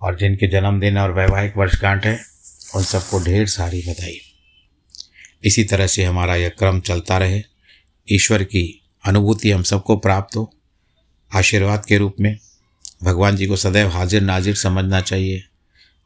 और 0.00 0.16
जिनके 0.16 0.46
जन्मदिन 0.46 0.98
और 0.98 1.12
वैवाहिक 1.12 1.56
वर्षगांठ 1.56 2.06
है, 2.06 2.20
उन 2.76 2.82
सबको 2.82 3.24
ढेर 3.24 3.46
सारी 3.46 3.82
बधाई। 3.88 4.18
इसी 5.44 5.64
तरह 5.64 5.86
से 5.86 6.04
हमारा 6.04 6.36
यह 6.36 6.48
क्रम 6.48 6.80
चलता 6.80 7.18
रहे। 7.18 7.42
ईश्वर 8.10 8.44
की 8.44 8.82
अनुभूति 9.04 9.50
हम 9.50 9.62
सबको 9.62 9.96
प्राप्त 9.96 10.36
हो। 10.36 10.54
आशीर्वाद 11.34 11.86
के 11.86 11.98
रूप 11.98 12.16
में 12.20 12.38
भगवान 13.02 13.36
जी 13.36 13.46
को 13.46 13.56
सदैव 13.56 13.88
हाजिर 13.88 14.22
नाजिर 14.22 14.54
समझना 14.54 15.00
चाहिए। 15.00 15.42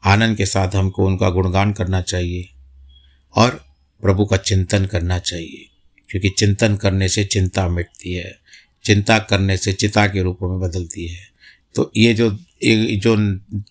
आनंद 0.05 0.37
के 0.37 0.47
साथ 0.47 0.69
हमको 0.69 1.07
उनका 1.07 1.31
गुणगान 1.31 1.73
करना 1.73 2.01
चाहिए। 2.01 2.51
और 3.37 3.65
प्रभु 4.03 4.25
का 4.27 4.37
चिंतन 4.37 4.87
करना 4.87 5.19
चाहिए, 5.19 5.69
क्योंकि 6.11 6.29
चिंतन 6.29 6.77
करने 6.77 7.09
से 7.09 7.25
चिंता 7.25 7.69
मिटती 7.69 8.13
है, 8.13 8.39
चिंता 8.85 9.19
करने 9.19 9.57
से 9.57 9.73
चिता 9.73 10.07
के 10.07 10.23
रूप 10.23 10.39
में 10.43 10.61
बदलती 10.61 11.07
है। 11.07 11.25
तो 11.75 11.93
ये 11.97 12.15
जो 12.15 12.39
ये 12.65 12.97
जो 12.97 13.17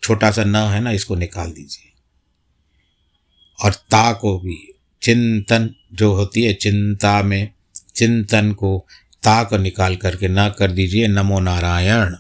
छोटा 0.04 0.32
सा 0.32 0.43
न 0.43 0.56
है 0.56 0.80
ना, 0.80 0.91
इसको 0.91 1.15
निकाल 1.15 1.51
दीजिए। 1.51 1.91
और 3.60 3.73
ता 3.73 4.13
को 4.13 4.39
भी, 4.39 4.73
चिंतन 5.01 5.69
जो 5.93 6.13
होती 6.13 6.43
है, 6.43 6.54
चिंता 6.54 7.21
में, 7.23 7.49
चिंतन 7.95 8.51
को 8.51 8.88
ताक 9.23 9.54
निकाल 9.54 9.95
करके 9.95 10.28
न 10.28 10.49
कर 10.60 10.71
दीजिए, 10.71 11.08
नमो 11.08 11.39
नारायण। 11.39 12.13